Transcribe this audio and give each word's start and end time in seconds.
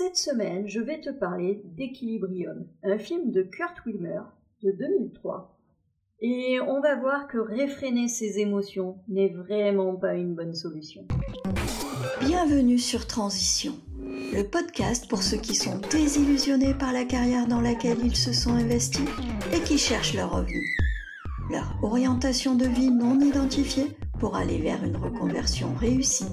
Cette 0.00 0.16
semaine, 0.16 0.68
je 0.68 0.78
vais 0.78 1.00
te 1.00 1.10
parler 1.10 1.60
d'Equilibrium, 1.76 2.68
un 2.84 2.98
film 2.98 3.32
de 3.32 3.42
Kurt 3.42 3.84
Wilmer 3.84 4.20
de 4.62 4.70
2003. 4.70 5.58
Et 6.20 6.60
on 6.60 6.80
va 6.80 6.94
voir 6.94 7.26
que 7.26 7.38
réfréner 7.38 8.06
ses 8.06 8.38
émotions 8.38 8.98
n'est 9.08 9.34
vraiment 9.34 9.96
pas 9.96 10.14
une 10.14 10.36
bonne 10.36 10.54
solution. 10.54 11.04
Bienvenue 12.20 12.78
sur 12.78 13.08
Transition, 13.08 13.74
le 14.32 14.44
podcast 14.44 15.08
pour 15.08 15.24
ceux 15.24 15.38
qui 15.38 15.56
sont 15.56 15.80
désillusionnés 15.90 16.74
par 16.74 16.92
la 16.92 17.04
carrière 17.04 17.48
dans 17.48 17.60
laquelle 17.60 17.98
ils 18.04 18.14
se 18.14 18.32
sont 18.32 18.52
investis 18.52 19.08
et 19.52 19.58
qui 19.62 19.78
cherchent 19.78 20.14
leur 20.14 20.30
revenu, 20.30 20.76
leur 21.50 21.76
orientation 21.82 22.54
de 22.54 22.66
vie 22.66 22.92
non 22.92 23.18
identifiée 23.18 23.96
pour 24.20 24.36
aller 24.36 24.58
vers 24.58 24.84
une 24.84 24.96
reconversion 24.96 25.74
réussie. 25.74 26.30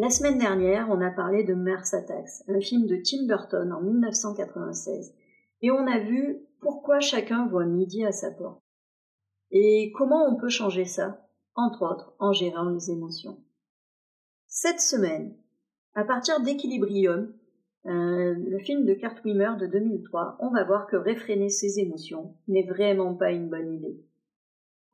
La 0.00 0.08
semaine 0.08 0.38
dernière, 0.38 0.88
on 0.88 1.02
a 1.02 1.10
parlé 1.10 1.44
de 1.44 1.52
Mars 1.52 1.92
Attacks, 1.92 2.42
un 2.48 2.58
film 2.62 2.86
de 2.86 2.96
Tim 3.04 3.26
Burton 3.26 3.70
en 3.70 3.82
1996, 3.82 5.12
et 5.60 5.70
on 5.70 5.86
a 5.86 5.98
vu 5.98 6.38
pourquoi 6.62 7.00
chacun 7.00 7.46
voit 7.48 7.66
midi 7.66 8.02
à 8.06 8.10
sa 8.10 8.30
porte. 8.30 8.62
Et 9.50 9.92
comment 9.94 10.26
on 10.26 10.36
peut 10.36 10.48
changer 10.48 10.86
ça, 10.86 11.28
entre 11.54 11.82
autres 11.82 12.14
en 12.18 12.32
gérant 12.32 12.70
les 12.70 12.90
émotions. 12.90 13.44
Cette 14.46 14.80
semaine, 14.80 15.36
à 15.94 16.04
partir 16.04 16.40
d'Equilibrium, 16.40 17.34
euh, 17.84 18.34
le 18.38 18.58
film 18.58 18.86
de 18.86 18.94
Kurt 18.94 19.22
Wimmer 19.22 19.58
de 19.60 19.66
2003, 19.66 20.38
on 20.40 20.48
va 20.48 20.64
voir 20.64 20.86
que 20.86 20.96
réfréner 20.96 21.50
ses 21.50 21.78
émotions 21.78 22.36
n'est 22.48 22.66
vraiment 22.66 23.14
pas 23.16 23.32
une 23.32 23.50
bonne 23.50 23.74
idée. 23.74 24.02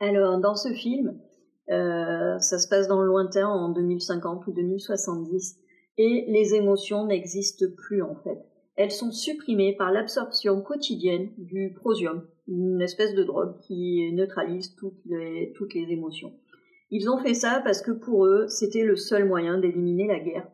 Alors, 0.01 0.41
dans 0.41 0.57
ce 0.57 0.73
film, 0.73 1.16
euh, 1.70 2.38
ça 2.38 2.59
se 2.59 2.69
passe 2.69 2.88
dans 2.88 3.01
le 3.01 3.06
lointain 3.06 3.48
en 3.48 3.70
2050 3.70 4.47
ou 4.47 4.52
2070 4.52 5.59
et 5.98 6.24
les 6.29 6.55
émotions 6.55 7.07
n'existent 7.07 7.66
plus 7.77 8.02
en 8.02 8.15
fait. 8.15 8.38
Elles 8.77 8.93
sont 8.93 9.11
supprimées 9.11 9.74
par 9.74 9.91
l'absorption 9.91 10.60
quotidienne 10.60 11.30
du 11.38 11.73
prosium, 11.74 12.26
une 12.46 12.82
espèce 12.82 13.15
de 13.15 13.24
drogue 13.24 13.59
qui 13.63 14.13
neutralise 14.13 14.74
toutes 14.76 15.01
les, 15.07 15.52
toutes 15.57 15.74
les 15.74 15.91
émotions. 15.91 16.35
Ils 16.91 17.09
ont 17.10 17.18
fait 17.18 17.35
ça 17.35 17.63
parce 17.65 17.80
que 17.80 17.91
pour 17.91 18.26
eux, 18.26 18.46
c'était 18.48 18.85
le 18.85 18.96
seul 18.96 19.26
moyen 19.26 19.59
d'éliminer 19.59 20.07
la 20.07 20.21
guerre 20.21 20.46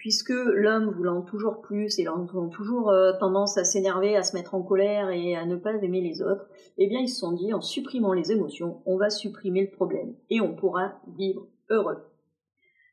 puisque 0.00 0.30
l'homme 0.30 0.88
voulant 0.88 1.20
toujours 1.20 1.60
plus 1.60 1.98
et 1.98 2.02
ayant 2.02 2.26
toujours 2.48 2.88
euh, 2.88 3.12
tendance 3.20 3.58
à 3.58 3.64
s'énerver, 3.64 4.16
à 4.16 4.22
se 4.22 4.34
mettre 4.34 4.54
en 4.54 4.62
colère 4.62 5.10
et 5.10 5.36
à 5.36 5.44
ne 5.44 5.56
pas 5.56 5.74
aimer 5.74 6.00
les 6.00 6.22
autres, 6.22 6.48
eh 6.78 6.86
bien 6.86 7.00
ils 7.00 7.08
se 7.10 7.20
sont 7.20 7.32
dit 7.32 7.52
en 7.52 7.60
supprimant 7.60 8.14
les 8.14 8.32
émotions, 8.32 8.80
on 8.86 8.96
va 8.96 9.10
supprimer 9.10 9.60
le 9.60 9.70
problème 9.70 10.14
et 10.30 10.40
on 10.40 10.56
pourra 10.56 10.94
vivre 11.18 11.46
heureux. 11.68 11.98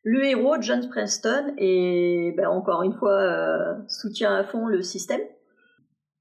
Le 0.04 0.26
héros, 0.26 0.58
John 0.60 0.90
Preston, 0.90 1.54
est 1.58 2.36
ben, 2.36 2.50
encore 2.50 2.84
une 2.84 2.94
fois 2.94 3.22
euh, 3.22 3.76
soutient 3.88 4.36
à 4.36 4.44
fond 4.44 4.68
le 4.68 4.82
système, 4.82 5.22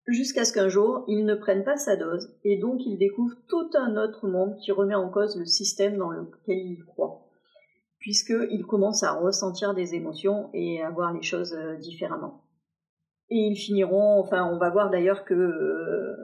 jusqu'à 0.07 0.45
ce 0.45 0.53
qu'un 0.53 0.69
jour 0.69 1.03
il 1.09 1.25
ne 1.25 1.35
prenne 1.35 1.65
pas 1.65 1.77
sa 1.77 1.97
dose 1.97 2.33
et 2.45 2.59
donc 2.59 2.87
il 2.87 2.97
découvre 2.97 3.35
tout 3.49 3.71
un 3.75 3.97
autre 3.97 4.29
monde 4.29 4.55
qui 4.59 4.71
remet 4.71 4.95
en 4.95 5.09
cause 5.09 5.37
le 5.37 5.47
système 5.47 5.97
dans 5.97 6.11
lequel 6.11 6.59
il 6.59 6.85
croit 6.85 7.26
puisqu'ils 8.07 8.65
commencent 8.65 9.03
à 9.03 9.15
ressentir 9.15 9.75
des 9.75 9.97
émotions 9.97 10.49
et 10.55 10.81
à 10.81 10.91
voir 10.91 11.13
les 11.13 11.23
choses 11.23 11.55
euh, 11.55 11.75
différemment. 11.75 12.45
Et 13.31 13.49
ils 13.49 13.57
finiront, 13.57 14.21
enfin 14.21 14.49
on 14.49 14.59
va 14.59 14.71
voir 14.71 14.91
d'ailleurs 14.91 15.25
que 15.25 15.35
euh, 15.35 16.15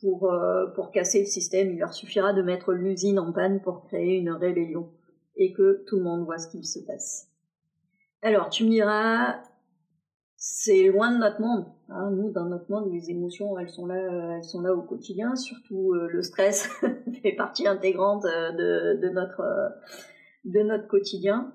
pour, 0.00 0.28
euh, 0.28 0.66
pour 0.74 0.90
casser 0.90 1.20
le 1.20 1.26
système, 1.26 1.70
il 1.70 1.78
leur 1.78 1.94
suffira 1.94 2.32
de 2.32 2.42
mettre 2.42 2.72
l'usine 2.72 3.20
en 3.20 3.32
panne 3.32 3.60
pour 3.60 3.84
créer 3.84 4.16
une 4.16 4.32
rébellion 4.32 4.90
et 5.36 5.52
que 5.52 5.84
tout 5.86 5.98
le 5.98 6.02
monde 6.02 6.24
voit 6.24 6.38
ce 6.38 6.48
qu'il 6.48 6.64
se 6.64 6.80
passe. 6.80 7.28
Alors 8.20 8.50
tu 8.50 8.64
me 8.64 8.70
diras, 8.70 9.36
c'est 10.34 10.88
loin 10.88 11.12
de 11.12 11.18
notre 11.18 11.40
monde. 11.40 11.66
Hein. 11.90 12.10
Nous, 12.10 12.32
dans 12.32 12.46
notre 12.46 12.68
monde, 12.72 12.92
les 12.92 13.12
émotions, 13.12 13.56
elles 13.56 13.70
sont 13.70 13.86
là, 13.86 14.34
elles 14.34 14.42
sont 14.42 14.62
là 14.62 14.74
au 14.74 14.82
quotidien. 14.82 15.36
Surtout 15.36 15.92
le 15.92 16.22
stress 16.22 16.68
fait 17.22 17.36
partie 17.36 17.68
intégrante 17.68 18.24
de, 18.24 19.00
de 19.00 19.08
notre 19.10 19.42
de 20.44 20.60
notre 20.60 20.88
quotidien. 20.88 21.52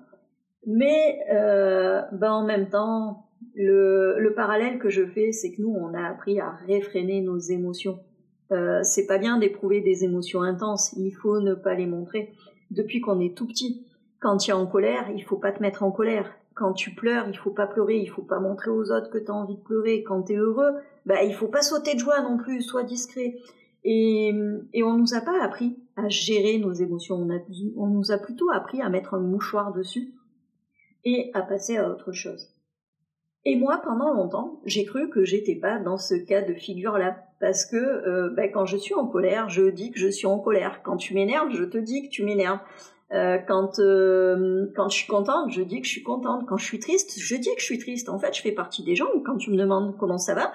Mais 0.66 1.20
euh, 1.32 2.02
ben 2.12 2.32
en 2.32 2.44
même 2.44 2.68
temps, 2.68 3.26
le, 3.54 4.18
le, 4.18 4.34
parallèle 4.34 4.78
que 4.78 4.90
je 4.90 5.06
fais, 5.06 5.32
c'est 5.32 5.52
que 5.52 5.62
nous, 5.62 5.74
on 5.74 5.94
a 5.94 6.06
appris 6.06 6.38
à 6.40 6.50
réfréner 6.66 7.20
nos 7.20 7.38
émotions. 7.38 7.98
Euh, 8.52 8.80
c'est 8.82 9.06
pas 9.06 9.18
bien 9.18 9.38
d'éprouver 9.38 9.80
des 9.80 10.04
émotions 10.04 10.42
intenses, 10.42 10.92
il 10.96 11.12
faut 11.12 11.40
ne 11.40 11.54
pas 11.54 11.74
les 11.74 11.86
montrer. 11.86 12.32
Depuis 12.70 13.00
qu'on 13.00 13.20
est 13.20 13.36
tout 13.36 13.46
petit, 13.46 13.86
quand 14.18 14.38
tu 14.38 14.50
es 14.50 14.54
en 14.54 14.66
colère, 14.66 15.08
il 15.14 15.22
faut 15.22 15.36
pas 15.36 15.52
te 15.52 15.62
mettre 15.62 15.82
en 15.82 15.92
colère. 15.92 16.30
Quand 16.54 16.72
tu 16.72 16.90
pleures, 16.90 17.26
il 17.28 17.36
faut 17.36 17.52
pas 17.52 17.66
pleurer, 17.66 17.96
il 17.98 18.10
faut 18.10 18.22
pas 18.22 18.40
montrer 18.40 18.70
aux 18.70 18.90
autres 18.90 19.08
que 19.08 19.18
tu 19.18 19.30
as 19.30 19.34
envie 19.34 19.56
de 19.56 19.62
pleurer. 19.62 20.02
Quand 20.02 20.24
tu 20.24 20.32
es 20.32 20.36
heureux, 20.36 20.72
bah 21.06 21.22
il 21.22 21.32
faut 21.32 21.48
pas 21.48 21.62
sauter 21.62 21.94
de 21.94 22.00
joie 22.00 22.20
non 22.20 22.36
plus, 22.36 22.60
sois 22.60 22.82
discret. 22.82 23.36
Et, 23.84 24.32
et 24.72 24.82
on 24.82 24.94
nous 24.94 25.14
a 25.14 25.20
pas 25.20 25.42
appris 25.42 25.76
à 25.96 26.08
gérer 26.08 26.58
nos 26.58 26.72
émotions. 26.72 27.26
On, 27.76 27.86
nous 27.86 28.12
a 28.12 28.18
plutôt 28.18 28.50
appris 28.50 28.80
à 28.82 28.88
mettre 28.88 29.14
un 29.14 29.20
mouchoir 29.20 29.72
dessus 29.72 30.14
et 31.04 31.30
à 31.34 31.42
passer 31.42 31.76
à 31.76 31.88
autre 31.88 32.12
chose. 32.12 32.54
Et 33.46 33.56
moi, 33.56 33.80
pendant 33.82 34.12
longtemps, 34.12 34.60
j'ai 34.66 34.84
cru 34.84 35.08
que 35.08 35.24
j'étais 35.24 35.54
pas 35.54 35.78
dans 35.78 35.96
ce 35.96 36.14
cas 36.14 36.42
de 36.42 36.52
figure-là, 36.52 37.24
parce 37.40 37.64
que 37.64 37.76
euh, 37.76 38.28
ben, 38.36 38.50
quand 38.52 38.66
je 38.66 38.76
suis 38.76 38.94
en 38.94 39.06
colère, 39.06 39.48
je 39.48 39.70
dis 39.70 39.90
que 39.90 39.98
je 39.98 40.08
suis 40.08 40.26
en 40.26 40.38
colère. 40.38 40.82
Quand 40.82 40.98
tu 40.98 41.14
m'énerves, 41.14 41.50
je 41.50 41.64
te 41.64 41.78
dis 41.78 42.02
que 42.02 42.10
tu 42.10 42.22
m'énerves. 42.22 42.60
Euh, 43.12 43.38
quand 43.38 43.80
euh, 43.80 44.66
quand 44.76 44.88
je 44.88 44.98
suis 44.98 45.08
contente, 45.08 45.50
je 45.50 45.62
dis 45.62 45.80
que 45.80 45.86
je 45.86 45.92
suis 45.92 46.02
contente. 46.02 46.46
Quand 46.46 46.58
je 46.58 46.64
suis 46.64 46.78
triste, 46.78 47.18
je 47.18 47.34
dis 47.34 47.52
que 47.54 47.60
je 47.60 47.64
suis 47.64 47.78
triste. 47.78 48.10
En 48.10 48.18
fait, 48.18 48.34
je 48.36 48.42
fais 48.42 48.52
partie 48.52 48.84
des 48.84 48.94
gens 48.94 49.08
où 49.14 49.20
quand 49.20 49.36
tu 49.36 49.50
me 49.50 49.56
demandes 49.56 49.96
comment 49.96 50.18
ça 50.18 50.34
va, 50.34 50.52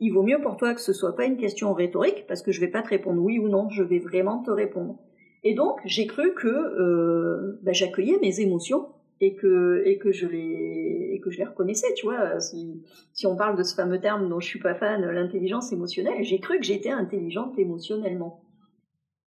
il 0.00 0.10
vaut 0.12 0.22
mieux 0.22 0.40
pour 0.40 0.56
toi 0.56 0.74
que 0.74 0.80
ce 0.80 0.92
soit 0.92 1.16
pas 1.16 1.24
une 1.24 1.36
question 1.36 1.72
rhétorique 1.72 2.26
parce 2.26 2.42
que 2.42 2.52
je 2.52 2.60
vais 2.60 2.68
pas 2.68 2.82
te 2.82 2.88
répondre 2.88 3.22
oui 3.22 3.38
ou 3.38 3.48
non, 3.48 3.68
je 3.70 3.82
vais 3.82 3.98
vraiment 3.98 4.42
te 4.42 4.50
répondre. 4.50 4.98
Et 5.42 5.54
donc 5.54 5.78
j'ai 5.84 6.06
cru 6.06 6.34
que 6.34 6.48
euh, 6.48 7.58
bah, 7.62 7.72
j'accueillais 7.72 8.18
mes 8.20 8.40
émotions 8.40 8.88
et 9.20 9.34
que 9.34 9.82
et 9.86 9.98
que 9.98 10.12
je 10.12 10.26
les 10.26 11.12
et 11.12 11.20
que 11.20 11.30
je 11.30 11.38
les 11.38 11.44
reconnaissais, 11.44 11.92
tu 11.94 12.06
vois. 12.06 12.38
Si, 12.40 12.82
si 13.12 13.26
on 13.26 13.36
parle 13.36 13.56
de 13.56 13.62
ce 13.62 13.74
fameux 13.74 14.00
terme 14.00 14.28
dont 14.28 14.40
je 14.40 14.46
suis 14.46 14.60
pas 14.60 14.74
fan, 14.74 15.02
l'intelligence 15.04 15.72
émotionnelle, 15.72 16.22
j'ai 16.22 16.40
cru 16.40 16.58
que 16.58 16.64
j'étais 16.64 16.90
intelligente 16.90 17.58
émotionnellement. 17.58 18.42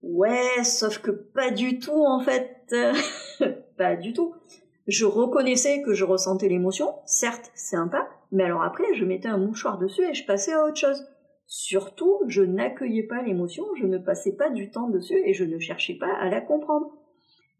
Ouais, 0.02 0.64
sauf 0.64 1.00
que 1.00 1.12
pas 1.12 1.52
du 1.52 1.80
tout 1.80 2.06
en 2.06 2.20
fait, 2.20 2.74
pas 3.78 3.96
du 3.96 4.14
tout. 4.14 4.34
Je 4.88 5.06
reconnaissais 5.06 5.82
que 5.82 5.94
je 5.94 6.04
ressentais 6.04 6.48
l'émotion, 6.48 6.96
certes, 7.06 7.52
c'est 7.54 7.76
un 7.76 7.88
pas, 7.88 8.10
mais 8.32 8.44
alors 8.44 8.64
après, 8.64 8.94
je 8.96 9.06
mettais 9.06 9.28
un 9.28 9.38
mouchoir 9.38 9.78
dessus 9.78 10.04
et 10.04 10.14
je 10.14 10.26
passais 10.26 10.54
à 10.54 10.64
autre 10.64 10.78
chose. 10.78 11.08
Surtout, 11.48 12.20
je 12.28 12.44
n'accueillais 12.44 13.04
pas 13.04 13.24
l'émotion, 13.24 13.66
je 13.76 13.88
ne 13.88 13.98
passais 13.98 14.36
pas 14.36 14.50
du 14.50 14.70
temps 14.70 14.90
dessus 14.90 15.20
et 15.26 15.34
je 15.34 15.44
ne 15.44 15.58
cherchais 15.58 15.96
pas 15.96 16.14
à 16.20 16.30
la 16.30 16.42
comprendre. 16.42 16.94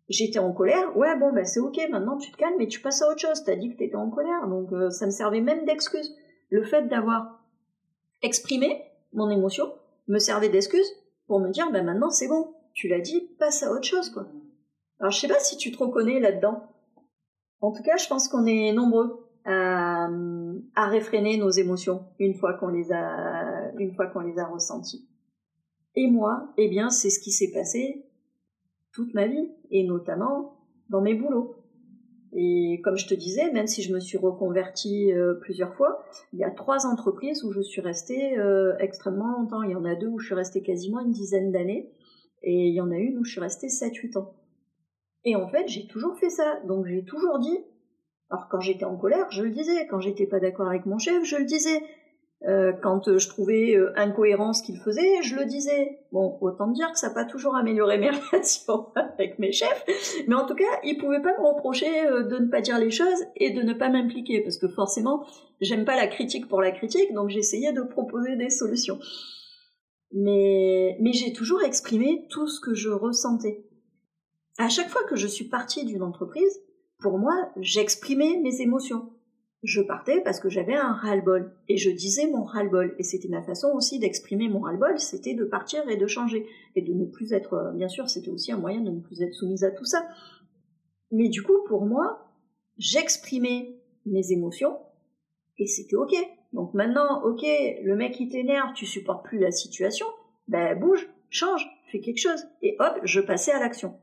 J'étais 0.10 0.40
en 0.40 0.54
colère, 0.54 0.96
ouais 0.98 1.18
bon 1.20 1.32
ben 1.32 1.46
c'est 1.46 1.60
ok, 1.60 1.80
maintenant 1.92 2.18
tu 2.18 2.32
te 2.32 2.38
calmes 2.38 2.60
et 2.62 2.68
tu 2.68 2.82
passes 2.82 3.02
à 3.04 3.10
autre 3.10 3.20
chose, 3.20 3.44
t'as 3.44 3.56
dit 3.56 3.70
que 3.70 3.78
t'étais 3.78 3.96
en 3.96 4.10
colère, 4.10 4.48
donc 4.48 4.72
euh, 4.74 4.90
ça 4.90 5.06
me 5.06 5.12
servait 5.12 5.42
même 5.42 5.66
d'excuse. 5.66 6.16
Le 6.50 6.64
fait 6.64 6.88
d'avoir 6.88 7.44
exprimé 8.24 8.84
mon 9.14 9.30
émotion 9.30 9.72
me 10.08 10.18
servait 10.18 10.50
d'excuse 10.50 10.92
pour 11.28 11.40
me 11.40 11.50
dire 11.50 11.72
ben 11.72 11.86
maintenant 11.86 12.10
c'est 12.10 12.28
bon, 12.28 12.56
tu 12.74 12.88
l'as 12.88 13.02
dit, 13.02 13.30
passe 13.38 13.62
à 13.62 13.72
autre 13.72 13.84
chose 13.84 14.10
quoi. 14.10 14.26
Alors 15.00 15.12
je 15.12 15.20
sais 15.20 15.28
pas 15.28 15.40
si 15.40 15.58
tu 15.58 15.72
te 15.72 15.78
reconnais 15.78 16.20
là-dedans. 16.20 16.64
En 17.62 17.72
tout 17.72 17.84
cas, 17.84 17.98
je 17.98 18.08
pense 18.08 18.28
qu'on 18.28 18.46
est 18.46 18.72
nombreux 18.72 19.29
à, 19.50 20.10
à 20.76 20.88
réfréner 20.88 21.38
nos 21.38 21.50
émotions 21.50 22.06
une 22.20 22.36
fois 22.36 22.54
qu'on 22.54 22.70
les 22.70 22.92
a, 22.92 23.72
une 23.78 23.94
fois 23.94 24.08
qu'on 24.08 24.22
les 24.22 24.38
a 24.40 24.46
ressenties. 24.46 25.08
Et 25.96 26.08
moi, 26.08 26.54
eh 26.58 26.70
bien, 26.70 26.90
c'est 26.90 27.10
ce 27.10 27.20
qui 27.20 27.32
s'est 27.32 27.52
passé 27.52 28.06
toute 28.92 29.14
ma 29.14 29.28
vie, 29.28 29.52
et 29.72 29.84
notamment 29.84 30.58
dans 30.90 31.02
mes 31.02 31.14
boulots. 31.14 31.56
Et 32.34 32.80
comme 32.84 32.98
je 32.98 33.08
te 33.08 33.14
disais, 33.14 33.52
même 33.52 33.68
si 33.68 33.82
je 33.82 33.94
me 33.94 34.00
suis 34.00 34.18
reconvertie 34.18 35.12
euh, 35.14 35.34
plusieurs 35.36 35.74
fois, 35.74 36.04
il 36.34 36.40
y 36.40 36.44
a 36.44 36.52
trois 36.52 36.86
entreprises 36.86 37.44
où 37.44 37.52
je 37.52 37.62
suis 37.62 37.82
restée 37.82 38.38
euh, 38.38 38.76
extrêmement 38.80 39.32
longtemps. 39.32 39.64
Il 39.64 39.72
y 39.72 39.76
en 39.76 39.86
a 39.86 39.96
deux 39.96 40.08
où 40.08 40.20
je 40.20 40.28
suis 40.28 40.36
restée 40.36 40.62
quasiment 40.62 41.00
une 41.00 41.12
dizaine 41.12 41.52
d'années, 41.52 41.92
et 42.44 42.68
il 42.68 42.74
y 42.74 42.82
en 42.82 42.92
a 42.92 42.98
une 42.98 43.18
où 43.18 43.24
je 43.24 43.32
suis 43.32 43.42
restée 43.42 43.68
7-8 43.68 44.18
ans. 44.18 44.34
Et 45.26 45.36
en 45.36 45.48
fait, 45.48 45.68
j'ai 45.68 45.88
toujours 45.88 46.18
fait 46.18 46.30
ça. 46.30 46.60
Donc 46.68 46.86
j'ai 46.86 47.04
toujours 47.04 47.40
dit, 47.40 47.58
alors 48.30 48.48
quand 48.48 48.60
j'étais 48.60 48.86
en 48.86 48.96
colère, 48.96 49.30
je 49.32 49.42
le 49.44 49.50
disais. 49.50 49.88
Quand 49.88 50.00
j'étais 50.00 50.28
pas 50.28 50.40
d'accord 50.40 50.68
avec 50.68 50.86
mon 50.86 51.00
chef, 51.00 51.24
je 51.24 51.38
le 51.38 51.46
disais. 51.46 51.82
Euh, 52.48 52.72
quand 52.72 53.10
euh, 53.10 53.18
je 53.18 53.28
trouvais 53.28 53.76
euh, 53.76 53.92
incohérent 53.98 54.54
ce 54.54 54.64
qu'il 54.64 54.78
faisait, 54.78 55.22
je 55.24 55.36
le 55.36 55.46
disais. 55.46 56.00
Bon, 56.14 56.38
autant 56.40 56.68
dire 56.68 56.90
que 56.92 56.98
ça 56.98 57.10
n'a 57.10 57.14
pas 57.14 57.26
toujours 57.26 57.56
amélioré 57.56 57.98
mes 57.98 58.12
relations 58.32 58.94
avec 58.96 59.40
mes 59.40 59.52
chefs, 59.52 59.86
mais 60.28 60.36
en 60.36 60.46
tout 60.46 60.56
cas, 60.56 60.80
ils 60.84 60.98
pouvaient 60.98 61.22
pas 61.22 61.38
me 61.38 61.46
reprocher 61.46 61.90
de 62.06 62.38
ne 62.38 62.48
pas 62.48 62.62
dire 62.62 62.80
les 62.80 62.92
choses 62.92 63.26
et 63.36 63.52
de 63.52 63.62
ne 63.62 63.74
pas 63.74 63.90
m'impliquer, 63.90 64.42
parce 64.42 64.58
que 64.58 64.70
forcément, 64.70 65.26
j'aime 65.60 65.84
pas 65.84 65.98
la 65.98 66.08
critique 66.08 66.48
pour 66.48 66.62
la 66.62 66.72
critique, 66.72 67.14
donc 67.14 67.30
j'essayais 67.30 67.74
de 67.74 67.82
proposer 67.82 68.38
des 68.38 68.50
solutions. 68.50 69.00
Mais, 70.14 70.98
mais 71.02 71.12
j'ai 71.12 71.34
toujours 71.34 71.62
exprimé 71.64 72.26
tout 72.30 72.48
ce 72.48 72.62
que 72.62 72.74
je 72.74 72.90
ressentais. 72.90 73.66
À 74.58 74.70
chaque 74.70 74.90
fois 74.90 75.04
que 75.04 75.18
je 75.18 75.28
suis 75.28 75.46
partie 75.46 75.84
d'une 75.86 76.04
entreprise, 76.04 76.62
pour 77.00 77.18
moi, 77.18 77.52
j'exprimais 77.58 78.38
mes 78.42 78.62
émotions. 78.62 79.10
je 79.64 79.82
partais 79.82 80.22
parce 80.22 80.40
que 80.40 80.50
j'avais 80.50 80.76
un 80.76 80.94
ras-le-bol 80.94 81.54
et 81.68 81.76
je 81.76 81.90
disais 81.90 82.28
mon 82.28 82.44
ras-le-bol 82.44 82.96
et 82.98 83.04
c'était 83.04 83.28
ma 83.28 83.42
façon 83.42 83.70
aussi 83.74 84.00
d'exprimer 84.00 84.48
mon 84.48 84.62
ras-le-bol, 84.62 84.98
c'était 85.00 85.34
de 85.34 85.44
partir 85.44 85.88
et 85.90 85.98
de 85.98 86.08
changer 86.08 86.46
et 86.76 86.82
de 86.82 86.94
ne 86.94 87.06
plus 87.06 87.34
être 87.34 87.54
euh, 87.56 87.72
bien 87.74 87.90
sûr, 87.90 88.10
c'était 88.10 88.30
aussi 88.30 88.54
un 88.54 88.58
moyen 88.58 88.80
de 88.80 88.90
ne 88.90 89.02
plus 89.02 89.22
être 89.22 89.34
soumise 89.34 89.66
à 89.66 89.72
tout 89.72 89.84
ça. 89.84 90.08
Mais 91.12 91.28
du 91.28 91.44
coup, 91.44 91.58
pour 91.68 91.86
moi, 91.86 92.32
j'exprimais 92.78 93.82
mes 94.06 94.32
émotions 94.32 94.78
et 95.58 95.68
c'était 95.68 95.98
OK. 95.98 96.14
Donc 96.54 96.74
maintenant, 96.74 97.22
OK, 97.24 97.44
le 97.44 97.96
mec 97.96 98.14
qui 98.14 98.30
t'énerve, 98.30 98.74
tu 98.74 98.86
supportes 98.86 99.26
plus 99.26 99.40
la 99.40 99.52
situation, 99.52 100.06
ben 100.48 100.80
bouge, 100.80 101.10
change, 101.30 101.68
fais 101.92 102.00
quelque 102.00 102.22
chose 102.22 102.46
et 102.62 102.78
hop, 102.80 103.00
je 103.04 103.20
passais 103.20 103.52
à 103.52 103.60
l'action. 103.60 104.00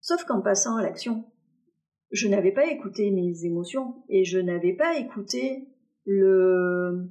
Sauf 0.00 0.24
qu'en 0.24 0.40
passant 0.40 0.76
à 0.76 0.82
l'action, 0.82 1.24
je 2.10 2.28
n'avais 2.28 2.52
pas 2.52 2.70
écouté 2.70 3.10
mes 3.10 3.44
émotions 3.44 4.02
et 4.08 4.24
je 4.24 4.38
n'avais 4.38 4.72
pas 4.72 4.98
écouté 4.98 5.68
le 6.04 7.08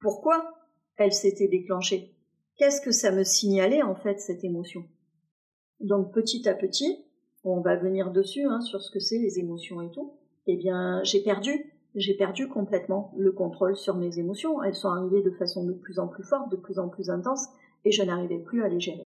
pourquoi 0.00 0.54
elle 0.96 1.12
s'était 1.12 1.48
déclenchée. 1.48 2.14
Qu'est-ce 2.56 2.80
que 2.80 2.92
ça 2.92 3.10
me 3.10 3.24
signalait 3.24 3.82
en 3.82 3.94
fait 3.94 4.20
cette 4.20 4.44
émotion? 4.44 4.84
Donc 5.80 6.12
petit 6.12 6.48
à 6.48 6.54
petit, 6.54 7.04
on 7.42 7.60
va 7.60 7.76
venir 7.76 8.10
dessus 8.10 8.44
hein, 8.44 8.60
sur 8.60 8.82
ce 8.82 8.90
que 8.90 9.00
c'est 9.00 9.18
les 9.18 9.38
émotions 9.38 9.80
et 9.80 9.90
tout. 9.90 10.12
Eh 10.46 10.56
bien, 10.56 11.02
j'ai 11.04 11.22
perdu, 11.22 11.72
j'ai 11.94 12.14
perdu 12.14 12.48
complètement 12.48 13.12
le 13.16 13.32
contrôle 13.32 13.76
sur 13.76 13.96
mes 13.96 14.18
émotions. 14.18 14.62
Elles 14.62 14.74
sont 14.74 14.90
arrivées 14.90 15.22
de 15.22 15.30
façon 15.30 15.64
de 15.64 15.72
plus 15.72 15.98
en 15.98 16.08
plus 16.08 16.24
forte, 16.24 16.50
de 16.50 16.56
plus 16.56 16.78
en 16.78 16.88
plus 16.88 17.10
intense, 17.10 17.46
et 17.84 17.92
je 17.92 18.02
n'arrivais 18.02 18.38
plus 18.38 18.62
à 18.62 18.68
les 18.68 18.80
gérer. 18.80 19.04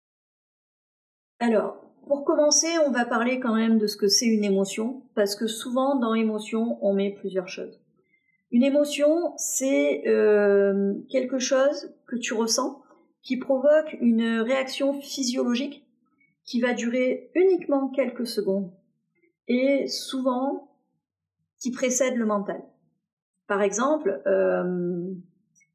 Alors, 1.39 1.86
pour 2.07 2.23
commencer, 2.23 2.67
on 2.85 2.91
va 2.91 3.05
parler 3.05 3.39
quand 3.39 3.55
même 3.55 3.77
de 3.77 3.87
ce 3.87 3.97
que 3.97 4.07
c'est 4.07 4.25
une 4.25 4.43
émotion, 4.43 5.03
parce 5.15 5.35
que 5.35 5.47
souvent 5.47 5.95
dans 5.95 6.13
émotion, 6.13 6.77
on 6.81 6.93
met 6.93 7.11
plusieurs 7.11 7.47
choses. 7.47 7.79
Une 8.51 8.63
émotion, 8.63 9.33
c'est 9.37 10.07
euh, 10.07 10.93
quelque 11.09 11.39
chose 11.39 11.93
que 12.07 12.15
tu 12.15 12.33
ressens 12.33 12.81
qui 13.21 13.37
provoque 13.37 13.97
une 13.99 14.39
réaction 14.39 14.93
physiologique 14.93 15.85
qui 16.45 16.61
va 16.61 16.73
durer 16.73 17.29
uniquement 17.35 17.89
quelques 17.89 18.25
secondes 18.25 18.71
et 19.49 19.87
souvent 19.87 20.71
qui 21.59 21.71
précède 21.71 22.15
le 22.15 22.25
mental. 22.25 22.63
Par 23.47 23.61
exemple, 23.61 24.21
euh, 24.27 25.13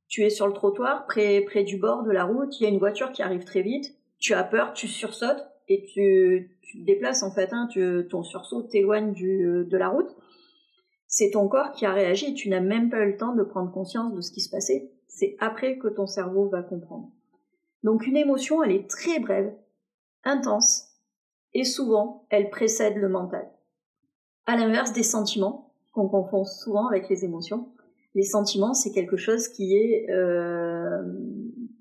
tu 0.09 0.23
es 0.23 0.31
sur 0.31 0.47
le 0.47 0.55
trottoir 0.55 1.07
près, 1.07 1.43
près 1.43 1.65
du 1.65 1.77
bord 1.77 2.05
de 2.05 2.11
la 2.11 2.25
route, 2.25 2.59
il 2.59 2.63
y 2.63 2.67
a 2.67 2.71
une 2.71 2.79
voiture 2.79 3.13
qui 3.13 3.23
arrive 3.23 3.45
très 3.45 3.63
vite, 3.63 3.95
tu 4.19 4.33
as 4.35 4.45
peur, 4.45 4.73
tu 4.73 4.89
sursautes, 4.89 5.47
et 5.73 5.85
tu, 5.85 6.51
te 6.73 6.85
déplaces 6.85 7.23
en 7.23 7.31
fait, 7.31 7.53
hein, 7.53 7.69
ton 8.11 8.23
sursaut 8.23 8.63
t'éloigne 8.63 9.13
de 9.13 9.77
la 9.77 9.89
route. 9.89 10.11
C'est 11.07 11.31
ton 11.33 11.47
corps 11.49 11.73
qui 11.73 11.85
a 11.85 11.93
réagi, 11.93 12.35
tu 12.35 12.49
n'as 12.49 12.61
même 12.61 12.89
pas 12.89 13.01
eu 13.01 13.13
le 13.13 13.17
temps 13.17 13.35
de 13.35 13.43
prendre 13.43 13.71
conscience 13.71 14.15
de 14.15 14.21
ce 14.21 14.33
qui 14.33 14.41
se 14.41 14.51
passait. 14.51 14.91
C'est 15.09 15.37
après 15.41 15.77
que 15.77 15.89
ton 15.89 16.07
cerveau 16.07 16.49
va 16.49 16.63
comprendre. 16.63 17.11
Donc 17.83 18.07
une 18.07 18.17
émotion, 18.17 18.63
elle 18.63 18.73
est 18.73 18.89
très 18.89 19.19
brève, 19.19 19.53
intense, 20.25 20.89
et 21.55 21.65
souvent, 21.65 22.27
elle 22.31 22.49
précède 22.49 22.97
le 22.97 23.09
mental. 23.09 23.47
À 24.47 24.57
l'inverse 24.57 24.93
des 24.93 25.03
sentiments, 25.03 25.73
qu'on 25.93 26.09
confond 26.09 26.45
souvent 26.45 26.87
avec 26.87 27.09
les 27.09 27.25
émotions, 27.25 27.69
les 28.15 28.23
sentiments, 28.23 28.75
c'est 28.75 28.93
quelque 28.93 29.17
chose 29.17 29.49
qui 29.49 29.77
est 29.77 30.11
euh, 30.11 31.03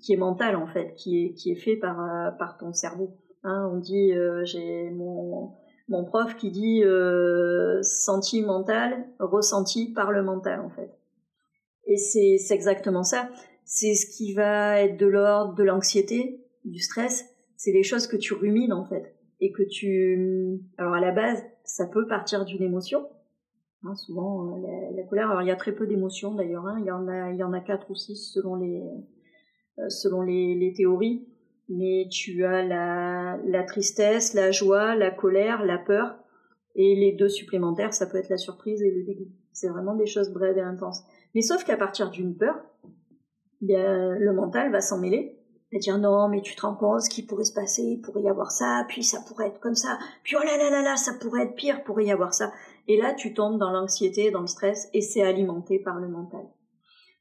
qui 0.00 0.12
est 0.12 0.16
mental 0.16 0.56
en 0.56 0.66
fait, 0.66 0.94
qui 0.94 1.24
est 1.24 1.32
qui 1.34 1.52
est 1.52 1.56
fait 1.56 1.76
par 1.76 2.00
euh, 2.00 2.30
par 2.30 2.58
ton 2.58 2.72
cerveau. 2.72 3.16
Hein, 3.44 3.70
on 3.72 3.78
dit, 3.78 4.12
euh, 4.12 4.44
j'ai 4.44 4.90
mon, 4.90 5.52
mon 5.88 6.04
prof 6.04 6.36
qui 6.36 6.50
dit 6.50 6.82
euh, 6.84 7.82
sentimental, 7.82 9.06
ressenti 9.18 9.92
par 9.92 10.12
le 10.12 10.22
mental 10.22 10.60
en 10.60 10.70
fait. 10.70 10.90
Et 11.86 11.96
c'est 11.96 12.38
exactement 12.50 13.02
ça. 13.02 13.28
C'est 13.64 13.94
ce 13.94 14.06
qui 14.06 14.34
va 14.34 14.80
être 14.80 14.96
de 14.96 15.06
l'ordre 15.06 15.54
de 15.54 15.64
l'anxiété, 15.64 16.44
du 16.64 16.80
stress. 16.80 17.24
C'est 17.56 17.72
les 17.72 17.82
choses 17.82 18.06
que 18.06 18.16
tu 18.16 18.34
rumines 18.34 18.72
en 18.72 18.84
fait 18.84 19.14
et 19.40 19.52
que 19.52 19.62
tu. 19.62 20.60
Alors 20.78 20.94
à 20.94 21.00
la 21.00 21.10
base, 21.10 21.42
ça 21.64 21.86
peut 21.86 22.06
partir 22.06 22.44
d'une 22.44 22.62
émotion. 22.62 23.08
Hein, 23.84 23.96
souvent 23.96 24.56
euh, 24.58 24.96
la, 24.96 25.02
colère. 25.02 25.30
Alors 25.30 25.42
il 25.42 25.48
y 25.48 25.50
a 25.50 25.56
très 25.56 25.72
peu 25.72 25.88
d'émotions 25.88 26.34
d'ailleurs. 26.34 26.66
Hein. 26.66 26.76
Il 26.80 26.86
y 26.86 26.92
en 26.92 27.08
a, 27.08 27.32
il 27.32 27.36
y 27.36 27.42
en 27.42 27.52
a 27.52 27.60
quatre 27.60 27.90
ou 27.90 27.96
six 27.96 28.32
selon 28.32 28.54
les 28.54 28.80
euh, 29.78 29.88
selon 29.88 30.22
les, 30.22 30.54
les 30.54 30.72
théories 30.72 31.26
mais 31.68 32.06
tu 32.10 32.44
as 32.44 32.62
la, 32.62 33.21
la 33.44 33.62
tristesse, 33.62 34.34
la 34.34 34.50
joie, 34.50 34.94
la 34.94 35.10
colère, 35.10 35.64
la 35.64 35.78
peur, 35.78 36.16
et 36.74 36.94
les 36.94 37.12
deux 37.12 37.28
supplémentaires, 37.28 37.92
ça 37.92 38.06
peut 38.06 38.18
être 38.18 38.30
la 38.30 38.38
surprise 38.38 38.82
et 38.82 38.90
le 38.90 39.04
dégoût. 39.04 39.28
C'est 39.52 39.68
vraiment 39.68 39.94
des 39.94 40.06
choses 40.06 40.30
brèves 40.30 40.58
et 40.58 40.62
intenses. 40.62 41.02
Mais 41.34 41.42
sauf 41.42 41.64
qu'à 41.64 41.76
partir 41.76 42.10
d'une 42.10 42.36
peur, 42.36 42.56
bien, 43.60 44.16
le 44.18 44.32
mental 44.32 44.72
va 44.72 44.80
s'en 44.80 44.98
mêler 44.98 45.38
et 45.72 45.78
dire 45.78 45.98
non, 45.98 46.28
mais 46.28 46.42
tu 46.42 46.54
te 46.54 46.62
rends 46.62 46.74
compte 46.74 47.02
ce 47.02 47.10
qui 47.10 47.24
pourrait 47.24 47.44
se 47.44 47.54
passer, 47.54 47.82
il 47.82 48.00
pourrait 48.00 48.22
y 48.22 48.28
avoir 48.28 48.50
ça, 48.50 48.84
puis 48.88 49.02
ça 49.02 49.18
pourrait 49.26 49.48
être 49.48 49.60
comme 49.60 49.74
ça, 49.74 49.98
puis 50.22 50.36
oh 50.38 50.44
là 50.44 50.58
là 50.58 50.70
là 50.70 50.82
là, 50.82 50.96
ça 50.96 51.12
pourrait 51.18 51.44
être 51.44 51.54
pire, 51.54 51.82
pourrait 51.84 52.04
y 52.04 52.12
avoir 52.12 52.34
ça. 52.34 52.52
Et 52.88 53.00
là, 53.00 53.14
tu 53.14 53.32
tombes 53.32 53.58
dans 53.58 53.70
l'anxiété, 53.70 54.30
dans 54.30 54.42
le 54.42 54.46
stress, 54.46 54.88
et 54.92 55.00
c'est 55.00 55.22
alimenté 55.22 55.78
par 55.78 55.98
le 55.98 56.08
mental. 56.08 56.46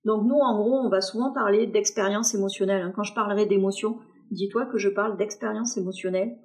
Donc 0.04 0.24
nous, 0.26 0.36
en 0.36 0.58
gros, 0.58 0.74
on 0.74 0.90
va 0.90 1.00
souvent 1.00 1.32
parler 1.32 1.68
d'expérience 1.68 2.34
émotionnelle. 2.34 2.82
Hein. 2.82 2.92
Quand 2.96 3.04
je 3.04 3.14
parlerai 3.14 3.46
d'émotion, 3.46 4.00
dis-toi 4.32 4.66
que 4.66 4.78
je 4.78 4.90
parle 4.90 5.18
d'expérience 5.18 5.78
émotionnelle. 5.78 6.38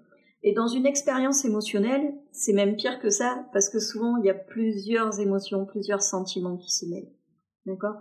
Et 0.43 0.53
dans 0.53 0.67
une 0.67 0.87
expérience 0.87 1.45
émotionnelle, 1.45 2.15
c'est 2.31 2.53
même 2.53 2.77
pire 2.77 3.01
que 3.01 3.11
ça, 3.11 3.47
parce 3.53 3.69
que 3.69 3.79
souvent, 3.79 4.17
il 4.19 4.27
y 4.27 4.31
a 4.31 4.35
plusieurs 4.35 5.19
émotions, 5.21 5.65
plusieurs 5.65 6.03
sentiments 6.03 6.57
qui 6.57 6.71
se 6.71 6.87
mêlent. 6.87 7.11
D'accord? 7.65 7.97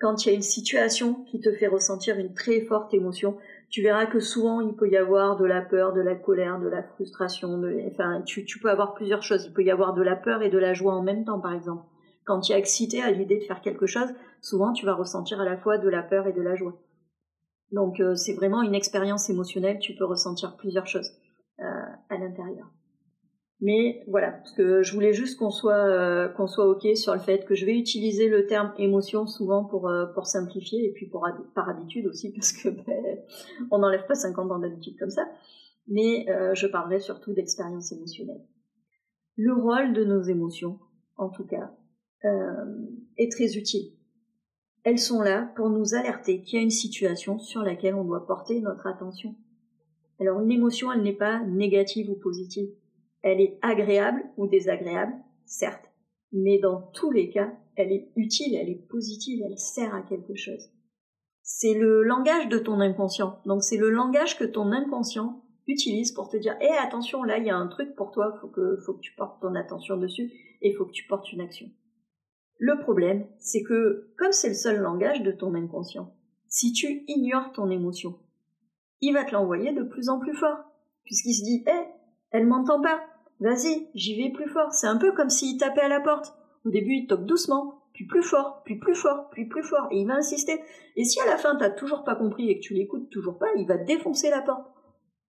Quand 0.00 0.24
il 0.24 0.28
y 0.28 0.32
a 0.32 0.34
une 0.34 0.42
situation 0.42 1.24
qui 1.24 1.40
te 1.40 1.52
fait 1.52 1.66
ressentir 1.66 2.18
une 2.18 2.32
très 2.32 2.60
forte 2.60 2.94
émotion, 2.94 3.36
tu 3.68 3.82
verras 3.82 4.06
que 4.06 4.20
souvent, 4.20 4.60
il 4.60 4.74
peut 4.76 4.88
y 4.88 4.96
avoir 4.96 5.36
de 5.36 5.44
la 5.44 5.60
peur, 5.60 5.92
de 5.92 6.00
la 6.00 6.14
colère, 6.14 6.60
de 6.60 6.68
la 6.68 6.84
frustration, 6.84 7.60
enfin, 7.90 8.22
tu, 8.22 8.44
tu 8.44 8.60
peux 8.60 8.70
avoir 8.70 8.94
plusieurs 8.94 9.22
choses. 9.22 9.46
Il 9.46 9.52
peut 9.52 9.64
y 9.64 9.70
avoir 9.70 9.94
de 9.94 10.02
la 10.02 10.14
peur 10.14 10.42
et 10.42 10.50
de 10.50 10.58
la 10.58 10.72
joie 10.72 10.94
en 10.94 11.02
même 11.02 11.24
temps, 11.24 11.40
par 11.40 11.52
exemple. 11.52 11.82
Quand 12.24 12.40
tu 12.40 12.52
es 12.52 12.58
excité 12.58 13.02
à 13.02 13.10
l'idée 13.10 13.38
de 13.38 13.44
faire 13.44 13.60
quelque 13.60 13.86
chose, 13.86 14.08
souvent, 14.40 14.72
tu 14.72 14.86
vas 14.86 14.94
ressentir 14.94 15.40
à 15.40 15.44
la 15.44 15.56
fois 15.56 15.78
de 15.78 15.88
la 15.88 16.02
peur 16.02 16.28
et 16.28 16.32
de 16.32 16.42
la 16.42 16.54
joie. 16.54 16.78
Donc 17.72 18.00
euh, 18.00 18.14
c'est 18.14 18.34
vraiment 18.34 18.62
une 18.62 18.74
expérience 18.74 19.28
émotionnelle, 19.28 19.78
tu 19.78 19.94
peux 19.94 20.04
ressentir 20.04 20.56
plusieurs 20.56 20.86
choses 20.86 21.10
euh, 21.60 21.64
à 22.08 22.16
l'intérieur. 22.16 22.70
Mais 23.60 24.04
voilà, 24.06 24.30
parce 24.30 24.52
que 24.52 24.82
je 24.82 24.94
voulais 24.94 25.12
juste 25.12 25.36
qu'on 25.38 25.50
soit 25.50 25.74
euh, 25.74 26.28
qu'on 26.28 26.46
soit 26.46 26.66
ok 26.66 26.96
sur 26.96 27.12
le 27.12 27.18
fait 27.18 27.44
que 27.44 27.56
je 27.56 27.66
vais 27.66 27.76
utiliser 27.76 28.28
le 28.28 28.46
terme 28.46 28.72
émotion 28.78 29.26
souvent 29.26 29.64
pour 29.64 29.90
pour 30.14 30.26
simplifier 30.26 30.86
et 30.86 30.92
puis 30.92 31.06
pour 31.06 31.26
par 31.54 31.68
habitude 31.68 32.06
aussi 32.06 32.32
parce 32.36 32.52
que 32.52 32.68
ben, 32.68 33.18
on 33.70 33.78
n'enlève 33.78 34.06
pas 34.06 34.14
50 34.14 34.50
ans 34.52 34.58
d'habitude 34.58 34.96
comme 34.98 35.10
ça. 35.10 35.28
Mais 35.88 36.26
je 36.54 36.66
parlerai 36.66 37.00
surtout 37.00 37.32
d'expérience 37.32 37.92
émotionnelle. 37.92 38.44
Le 39.36 39.54
rôle 39.54 39.94
de 39.94 40.04
nos 40.04 40.20
émotions, 40.20 40.78
en 41.16 41.30
tout 41.30 41.46
cas, 41.46 41.72
est 42.22 43.32
très 43.32 43.56
utile 43.56 43.97
elles 44.88 44.98
sont 44.98 45.20
là 45.20 45.52
pour 45.54 45.68
nous 45.68 45.94
alerter 45.94 46.40
qu'il 46.40 46.58
y 46.58 46.60
a 46.60 46.64
une 46.64 46.70
situation 46.70 47.38
sur 47.38 47.62
laquelle 47.62 47.94
on 47.94 48.04
doit 48.04 48.26
porter 48.26 48.58
notre 48.60 48.86
attention. 48.86 49.34
Alors 50.18 50.40
une 50.40 50.50
émotion, 50.50 50.90
elle 50.90 51.02
n'est 51.02 51.12
pas 51.12 51.40
négative 51.44 52.08
ou 52.08 52.14
positive. 52.14 52.70
Elle 53.20 53.42
est 53.42 53.58
agréable 53.60 54.24
ou 54.38 54.46
désagréable, 54.46 55.12
certes, 55.44 55.84
mais 56.32 56.58
dans 56.58 56.80
tous 56.94 57.10
les 57.10 57.28
cas, 57.28 57.52
elle 57.76 57.92
est 57.92 58.08
utile, 58.16 58.54
elle 58.54 58.70
est 58.70 58.88
positive, 58.88 59.44
elle 59.44 59.58
sert 59.58 59.94
à 59.94 60.00
quelque 60.00 60.34
chose. 60.34 60.70
C'est 61.42 61.74
le 61.74 62.02
langage 62.02 62.48
de 62.48 62.58
ton 62.58 62.80
inconscient. 62.80 63.40
Donc 63.44 63.62
c'est 63.62 63.76
le 63.76 63.90
langage 63.90 64.38
que 64.38 64.44
ton 64.44 64.72
inconscient 64.72 65.42
utilise 65.66 66.12
pour 66.12 66.30
te 66.30 66.38
dire 66.38 66.56
"Eh 66.62 66.78
attention, 66.82 67.24
là 67.24 67.36
il 67.36 67.44
y 67.44 67.50
a 67.50 67.56
un 67.56 67.68
truc 67.68 67.94
pour 67.94 68.10
toi, 68.10 68.38
faut 68.40 68.48
que 68.48 68.78
faut 68.86 68.94
que 68.94 69.00
tu 69.00 69.14
portes 69.16 69.42
ton 69.42 69.54
attention 69.54 69.98
dessus 69.98 70.32
et 70.62 70.72
faut 70.72 70.86
que 70.86 70.92
tu 70.92 71.06
portes 71.06 71.30
une 71.30 71.42
action." 71.42 71.68
Le 72.58 72.78
problème, 72.80 73.26
c'est 73.38 73.62
que, 73.62 74.10
comme 74.18 74.32
c'est 74.32 74.48
le 74.48 74.54
seul 74.54 74.80
langage 74.80 75.22
de 75.22 75.30
ton 75.30 75.54
inconscient, 75.54 76.12
si 76.48 76.72
tu 76.72 77.04
ignores 77.06 77.52
ton 77.52 77.70
émotion, 77.70 78.18
il 79.00 79.12
va 79.12 79.24
te 79.24 79.32
l'envoyer 79.32 79.72
de 79.72 79.84
plus 79.84 80.08
en 80.08 80.18
plus 80.18 80.34
fort, 80.34 80.58
puisqu'il 81.04 81.34
se 81.34 81.44
dit, 81.44 81.64
hé, 81.68 81.88
elle 82.32 82.46
m'entend 82.46 82.80
pas, 82.80 83.00
vas-y, 83.38 83.88
j'y 83.94 84.20
vais 84.20 84.32
plus 84.32 84.48
fort. 84.48 84.72
C'est 84.72 84.88
un 84.88 84.96
peu 84.96 85.12
comme 85.12 85.30
s'il 85.30 85.56
tapait 85.56 85.82
à 85.82 85.88
la 85.88 86.00
porte. 86.00 86.34
Au 86.64 86.70
début, 86.70 86.94
il 86.94 87.06
toque 87.06 87.26
doucement, 87.26 87.84
puis 87.94 88.06
plus 88.06 88.22
fort, 88.22 88.62
puis 88.64 88.76
plus 88.76 88.96
fort, 88.96 89.30
puis 89.30 89.46
plus 89.46 89.62
fort, 89.62 89.86
et 89.92 89.98
il 89.98 90.06
va 90.08 90.14
insister. 90.14 90.60
Et 90.96 91.04
si 91.04 91.20
à 91.20 91.26
la 91.26 91.36
fin, 91.36 91.54
t'as 91.56 91.70
toujours 91.70 92.02
pas 92.02 92.16
compris 92.16 92.50
et 92.50 92.58
que 92.58 92.64
tu 92.64 92.74
l'écoutes 92.74 93.08
toujours 93.10 93.38
pas, 93.38 93.46
il 93.56 93.66
va 93.66 93.76
défoncer 93.76 94.30
la 94.30 94.42
porte. 94.42 94.66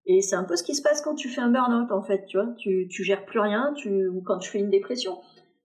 Et 0.06 0.20
c'est 0.22 0.36
un 0.36 0.44
peu 0.44 0.56
ce 0.56 0.64
qui 0.64 0.74
se 0.74 0.82
passe 0.82 1.02
quand 1.02 1.14
tu 1.14 1.28
fais 1.28 1.40
un 1.40 1.50
burn-out, 1.50 1.92
en 1.92 2.02
fait, 2.02 2.26
tu 2.26 2.38
vois. 2.38 2.52
Tu, 2.58 2.88
tu 2.90 3.04
gères 3.04 3.24
plus 3.24 3.38
rien, 3.38 3.72
tu, 3.76 4.08
ou 4.08 4.20
quand 4.22 4.38
tu 4.38 4.50
fais 4.50 4.58
une 4.58 4.70
dépression 4.70 5.18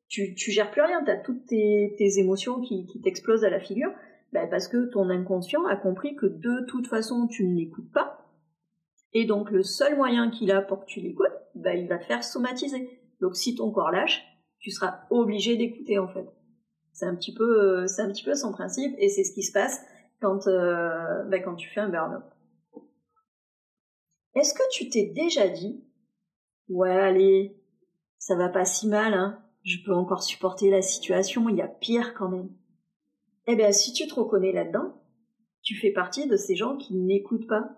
tu, 0.07 0.35
tu 0.35 0.51
gères 0.51 0.71
plus 0.71 0.81
rien, 0.81 1.03
tu 1.03 1.11
toutes 1.23 1.45
tes, 1.45 2.19
émotions 2.19 2.61
qui, 2.61 2.87
t'explosent 3.03 3.43
à 3.43 3.49
la 3.49 3.59
figure, 3.59 3.91
bah, 4.33 4.47
parce 4.47 4.67
que 4.67 4.85
ton 4.91 5.09
inconscient 5.09 5.65
a 5.65 5.75
compris 5.75 6.15
que 6.15 6.25
de 6.25 6.65
toute 6.67 6.87
façon 6.87 7.27
tu 7.27 7.47
ne 7.47 7.55
l'écoutes 7.55 7.91
pas, 7.91 8.25
et 9.13 9.25
donc 9.25 9.49
le 9.51 9.63
seul 9.63 9.95
moyen 9.95 10.29
qu'il 10.29 10.51
a 10.51 10.61
pour 10.61 10.81
que 10.81 10.85
tu 10.85 10.99
l'écoutes, 10.99 11.27
bah, 11.55 11.73
il 11.73 11.87
va 11.87 11.97
te 11.97 12.05
faire 12.05 12.23
somatiser. 12.23 12.99
Donc 13.21 13.35
si 13.35 13.55
ton 13.55 13.71
corps 13.71 13.91
lâche, 13.91 14.23
tu 14.59 14.71
seras 14.71 15.01
obligé 15.09 15.55
d'écouter 15.55 15.99
en 15.99 16.07
fait. 16.07 16.27
C'est 16.91 17.05
un 17.05 17.15
petit 17.15 17.33
peu, 17.33 17.87
c'est 17.87 18.01
un 18.01 18.09
petit 18.09 18.23
peu 18.23 18.35
son 18.35 18.51
principe 18.51 18.95
et 18.97 19.09
c'est 19.09 19.23
ce 19.23 19.33
qui 19.33 19.43
se 19.43 19.51
passe 19.51 19.81
quand, 20.21 20.47
euh, 20.47 21.23
ben, 21.25 21.41
quand 21.41 21.55
tu 21.55 21.69
fais 21.69 21.81
un 21.81 21.89
burn-out. 21.89 22.23
Est-ce 24.35 24.53
que 24.53 24.63
tu 24.71 24.89
t'es 24.89 25.11
déjà 25.15 25.47
dit, 25.47 25.81
ouais, 26.67 26.91
allez, 26.91 27.57
ça 28.17 28.35
va 28.35 28.49
pas 28.49 28.65
si 28.65 28.87
mal, 28.87 29.13
hein, 29.13 29.44
je 29.65 29.83
peux 29.83 29.93
encore 29.93 30.23
supporter 30.23 30.69
la 30.69 30.83
situation, 30.83 31.49
il 31.49 31.57
y 31.57 31.61
a 31.61 31.67
pire 31.67 32.13
quand 32.13 32.29
même. 32.29 32.49
Eh 33.47 33.55
bien, 33.55 33.71
si 33.71 33.93
tu 33.93 34.07
te 34.07 34.13
reconnais 34.13 34.51
là-dedans, 34.51 34.93
tu 35.63 35.75
fais 35.75 35.91
partie 35.91 36.27
de 36.27 36.37
ces 36.37 36.55
gens 36.55 36.77
qui 36.77 36.95
n'écoutent 36.95 37.47
pas 37.47 37.71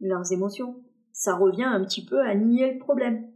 leurs 0.00 0.32
émotions. 0.32 0.76
Ça 1.12 1.34
revient 1.34 1.64
un 1.64 1.82
petit 1.82 2.04
peu 2.04 2.20
à 2.20 2.34
nier 2.34 2.70
le 2.70 2.78
problème. 2.78 3.30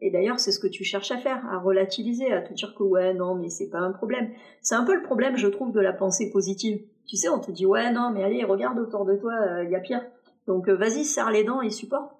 Et 0.00 0.10
d'ailleurs, 0.10 0.38
c'est 0.38 0.52
ce 0.52 0.60
que 0.60 0.68
tu 0.68 0.84
cherches 0.84 1.10
à 1.10 1.18
faire, 1.18 1.44
à 1.46 1.58
relativiser, 1.58 2.32
à 2.32 2.42
te 2.42 2.52
dire 2.52 2.74
que 2.76 2.84
ouais, 2.84 3.12
non, 3.12 3.34
mais 3.34 3.48
c'est 3.48 3.70
pas 3.70 3.80
un 3.80 3.92
problème. 3.92 4.30
C'est 4.62 4.76
un 4.76 4.84
peu 4.84 4.94
le 4.94 5.02
problème, 5.02 5.36
je 5.36 5.48
trouve, 5.48 5.72
de 5.72 5.80
la 5.80 5.92
pensée 5.92 6.30
positive. 6.30 6.80
Tu 7.06 7.16
sais, 7.16 7.28
on 7.28 7.40
te 7.40 7.50
dit 7.50 7.66
ouais, 7.66 7.92
non, 7.92 8.10
mais 8.10 8.22
allez, 8.22 8.44
regarde 8.44 8.78
autour 8.78 9.04
de 9.04 9.16
toi, 9.16 9.32
il 9.62 9.66
euh, 9.66 9.70
y 9.70 9.74
a 9.74 9.80
pire. 9.80 10.02
Donc 10.46 10.68
euh, 10.68 10.76
vas-y, 10.76 11.04
serre 11.04 11.30
les 11.30 11.42
dents 11.42 11.60
et 11.60 11.70
supporte. 11.70 12.12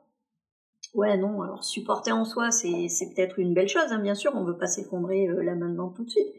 Ouais, 0.94 1.16
non, 1.16 1.42
alors 1.42 1.64
supporter 1.64 2.12
en 2.12 2.24
soi, 2.24 2.52
c'est, 2.52 2.88
peut-être 3.14 3.40
une 3.40 3.52
belle 3.52 3.68
chose, 3.68 3.90
hein, 3.90 3.98
bien 3.98 4.14
sûr, 4.14 4.32
on 4.36 4.44
veut 4.44 4.56
pas 4.56 4.68
s'effondrer 4.68 5.28
euh, 5.28 5.42
là 5.42 5.56
maintenant 5.56 5.88
tout 5.88 6.04
de 6.04 6.10
suite. 6.10 6.32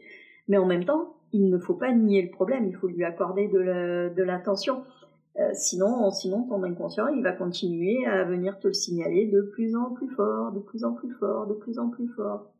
Mais 0.48 0.56
en 0.56 0.64
même 0.64 0.86
temps, 0.86 1.16
il 1.32 1.50
ne 1.50 1.58
faut 1.58 1.74
pas 1.74 1.92
nier 1.92 2.22
le 2.22 2.30
problème, 2.30 2.66
il 2.66 2.74
faut 2.74 2.88
lui 2.88 3.04
accorder 3.04 3.48
de, 3.48 4.22
l'attention. 4.22 4.82
Euh, 5.38 5.50
sinon, 5.52 6.10
sinon, 6.10 6.44
ton 6.48 6.62
inconscient, 6.62 7.08
il 7.08 7.22
va 7.22 7.32
continuer 7.32 8.06
à 8.06 8.24
venir 8.24 8.58
te 8.58 8.68
le 8.68 8.72
signaler 8.72 9.26
de 9.26 9.42
plus 9.42 9.76
en 9.76 9.90
plus 9.90 10.08
fort, 10.08 10.52
de 10.52 10.60
plus 10.60 10.84
en 10.84 10.94
plus 10.94 11.12
fort, 11.20 11.46
de 11.46 11.54
plus 11.54 11.78
en 11.78 11.90
plus 11.90 12.08
fort. 12.08 12.50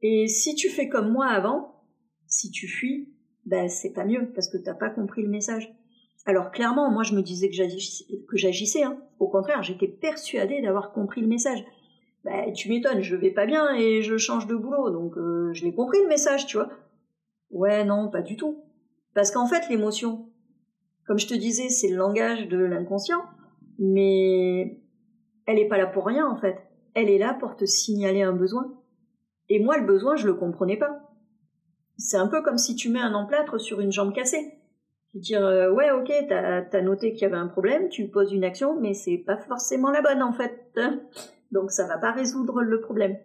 Et 0.00 0.26
si 0.26 0.54
tu 0.54 0.70
fais 0.70 0.88
comme 0.88 1.12
moi 1.12 1.26
avant, 1.26 1.84
si 2.26 2.50
tu 2.50 2.66
fuis, 2.66 3.12
ben 3.44 3.68
c'est 3.68 3.92
pas 3.92 4.06
mieux 4.06 4.30
parce 4.34 4.48
que 4.48 4.56
t'as 4.56 4.74
pas 4.74 4.88
compris 4.88 5.22
le 5.22 5.28
message. 5.28 5.70
Alors 6.26 6.50
clairement, 6.50 6.90
moi 6.90 7.02
je 7.02 7.14
me 7.14 7.22
disais 7.22 7.48
que 7.48 7.56
j'agissais, 8.34 8.82
hein. 8.82 8.98
au 9.18 9.28
contraire, 9.28 9.62
j'étais 9.62 9.88
persuadée 9.88 10.60
d'avoir 10.60 10.92
compris 10.92 11.20
le 11.20 11.26
message. 11.26 11.64
Ben 12.24 12.52
tu 12.52 12.68
m'étonnes, 12.68 13.00
je 13.00 13.16
vais 13.16 13.30
pas 13.30 13.46
bien 13.46 13.74
et 13.74 14.02
je 14.02 14.18
change 14.18 14.46
de 14.46 14.54
boulot, 14.54 14.90
donc 14.90 15.16
euh, 15.16 15.52
je 15.54 15.64
l'ai 15.64 15.74
compris 15.74 15.98
le 16.02 16.08
message, 16.08 16.46
tu 16.46 16.58
vois. 16.58 16.68
Ouais, 17.50 17.84
non, 17.84 18.10
pas 18.10 18.20
du 18.20 18.36
tout. 18.36 18.62
Parce 19.14 19.30
qu'en 19.30 19.46
fait, 19.46 19.68
l'émotion, 19.70 20.28
comme 21.06 21.18
je 21.18 21.26
te 21.26 21.34
disais, 21.34 21.70
c'est 21.70 21.88
le 21.88 21.96
langage 21.96 22.48
de 22.48 22.58
l'inconscient, 22.58 23.24
mais 23.78 24.78
elle 25.46 25.56
n'est 25.56 25.68
pas 25.68 25.78
là 25.78 25.86
pour 25.86 26.06
rien 26.06 26.26
en 26.26 26.36
fait. 26.36 26.58
Elle 26.94 27.08
est 27.08 27.18
là 27.18 27.34
pour 27.34 27.56
te 27.56 27.64
signaler 27.64 28.22
un 28.22 28.32
besoin. 28.32 28.72
Et 29.48 29.58
moi, 29.58 29.78
le 29.78 29.86
besoin, 29.86 30.16
je 30.16 30.26
le 30.26 30.34
comprenais 30.34 30.76
pas. 30.76 31.10
C'est 31.96 32.16
un 32.16 32.28
peu 32.28 32.42
comme 32.42 32.58
si 32.58 32.76
tu 32.76 32.88
mets 32.88 33.00
un 33.00 33.14
emplâtre 33.14 33.58
sur 33.58 33.80
une 33.80 33.92
jambe 33.92 34.14
cassée. 34.14 34.59
Tu 35.12 35.18
dire 35.18 35.44
euh, 35.44 35.72
ouais 35.72 35.90
ok 35.90 36.12
t'as 36.28 36.62
as 36.72 36.82
noté 36.82 37.12
qu'il 37.12 37.22
y 37.22 37.24
avait 37.24 37.36
un 37.36 37.48
problème, 37.48 37.88
tu 37.88 38.06
poses 38.08 38.32
une 38.32 38.44
action, 38.44 38.80
mais 38.80 38.94
c'est 38.94 39.18
pas 39.18 39.36
forcément 39.36 39.90
la 39.90 40.02
bonne 40.02 40.22
en 40.22 40.32
fait. 40.32 40.78
Donc 41.52 41.72
ça 41.72 41.86
va 41.86 41.98
pas 41.98 42.12
résoudre 42.12 42.62
le 42.62 42.80
problème. 42.80 43.16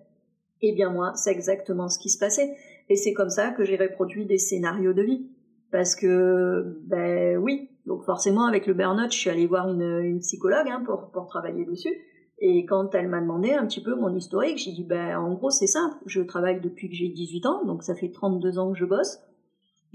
Eh 0.61 0.73
bien 0.73 0.89
moi, 0.89 1.13
c'est 1.15 1.31
exactement 1.31 1.89
ce 1.89 1.99
qui 1.99 2.09
se 2.09 2.17
passait. 2.17 2.55
Et 2.89 2.95
c'est 2.95 3.13
comme 3.13 3.29
ça 3.29 3.51
que 3.51 3.63
j'ai 3.63 3.77
reproduit 3.77 4.25
des 4.25 4.37
scénarios 4.37 4.93
de 4.93 5.01
vie. 5.01 5.27
Parce 5.71 5.95
que, 5.95 6.79
ben 6.85 7.37
oui, 7.37 7.69
donc 7.85 8.03
forcément 8.03 8.45
avec 8.45 8.65
le 8.65 8.73
burn-out, 8.73 9.11
je 9.11 9.17
suis 9.17 9.29
allée 9.29 9.47
voir 9.47 9.69
une, 9.69 9.81
une 9.81 10.19
psychologue 10.19 10.67
hein, 10.69 10.81
pour, 10.85 11.09
pour 11.11 11.27
travailler 11.27 11.65
dessus. 11.65 11.93
Et 12.39 12.65
quand 12.65 12.93
elle 12.95 13.07
m'a 13.07 13.21
demandé 13.21 13.51
un 13.51 13.65
petit 13.65 13.81
peu 13.81 13.95
mon 13.95 14.13
historique, 14.13 14.57
j'ai 14.57 14.71
dit, 14.71 14.83
ben 14.83 15.17
en 15.17 15.33
gros 15.33 15.49
c'est 15.49 15.67
simple, 15.67 15.95
je 16.05 16.21
travaille 16.21 16.59
depuis 16.59 16.89
que 16.89 16.95
j'ai 16.95 17.07
18 17.07 17.45
ans, 17.45 17.65
donc 17.65 17.83
ça 17.83 17.95
fait 17.95 18.11
32 18.11 18.59
ans 18.59 18.73
que 18.73 18.77
je 18.77 18.85
bosse. 18.85 19.19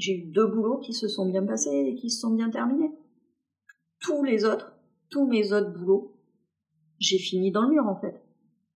J'ai 0.01 0.15
eu 0.15 0.23
deux 0.23 0.47
boulots 0.47 0.79
qui 0.79 0.95
se 0.95 1.09
sont 1.09 1.27
bien 1.27 1.45
passés 1.45 1.85
et 1.89 1.95
qui 1.95 2.09
se 2.09 2.21
sont 2.21 2.31
bien 2.31 2.49
terminés. 2.49 2.91
Tous 4.01 4.25
les 4.25 4.47
autres, 4.47 4.73
tous 5.11 5.27
mes 5.27 5.53
autres 5.53 5.75
boulots, 5.75 6.17
j'ai 6.99 7.19
fini 7.19 7.51
dans 7.51 7.63
le 7.63 7.69
mur 7.69 7.87
en 7.87 7.97
fait. 7.97 8.19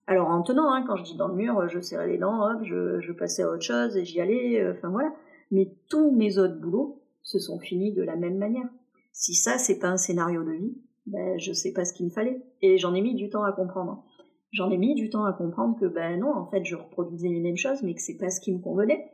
Alors 0.06 0.28
en 0.28 0.42
tenant, 0.42 0.70
hein, 0.70 0.84
quand 0.86 0.96
je 0.96 1.04
dis 1.04 1.16
dans 1.16 1.28
le 1.28 1.34
mur, 1.34 1.66
je 1.66 1.80
serrais 1.80 2.08
les 2.08 2.18
dents, 2.18 2.46
hop, 2.46 2.62
je, 2.64 3.00
je 3.00 3.12
passais 3.12 3.42
à 3.42 3.48
autre 3.48 3.62
chose 3.62 3.96
et 3.96 4.04
j'y 4.04 4.20
allais, 4.20 4.60
euh, 4.60 4.74
enfin 4.76 4.90
voilà. 4.90 5.14
Mais 5.50 5.72
tous 5.88 6.10
mes 6.10 6.36
autres 6.36 6.60
boulots 6.60 7.00
se 7.22 7.38
sont 7.38 7.58
finis 7.58 7.94
de 7.94 8.02
la 8.02 8.16
même 8.16 8.36
manière. 8.36 8.68
Si 9.12 9.34
ça, 9.34 9.56
c'est 9.56 9.78
pas 9.78 9.88
un 9.88 9.96
scénario 9.96 10.44
de 10.44 10.52
vie, 10.52 10.76
ben 11.06 11.38
je 11.38 11.54
sais 11.54 11.72
pas 11.72 11.86
ce 11.86 11.94
qu'il 11.94 12.04
me 12.04 12.10
fallait. 12.10 12.42
Et 12.60 12.76
j'en 12.76 12.92
ai 12.92 13.00
mis 13.00 13.14
du 13.14 13.30
temps 13.30 13.44
à 13.44 13.52
comprendre. 13.52 14.04
J'en 14.50 14.70
ai 14.70 14.76
mis 14.76 14.94
du 14.94 15.08
temps 15.08 15.24
à 15.24 15.32
comprendre 15.32 15.78
que 15.80 15.86
ben 15.86 16.20
non, 16.20 16.34
en 16.34 16.50
fait, 16.50 16.66
je 16.66 16.76
reproduisais 16.76 17.28
les 17.28 17.40
mêmes 17.40 17.56
choses, 17.56 17.82
mais 17.82 17.94
que 17.94 18.02
c'est 18.02 18.18
pas 18.18 18.28
ce 18.28 18.42
qui 18.42 18.52
me 18.52 18.60
convenait. 18.60 19.10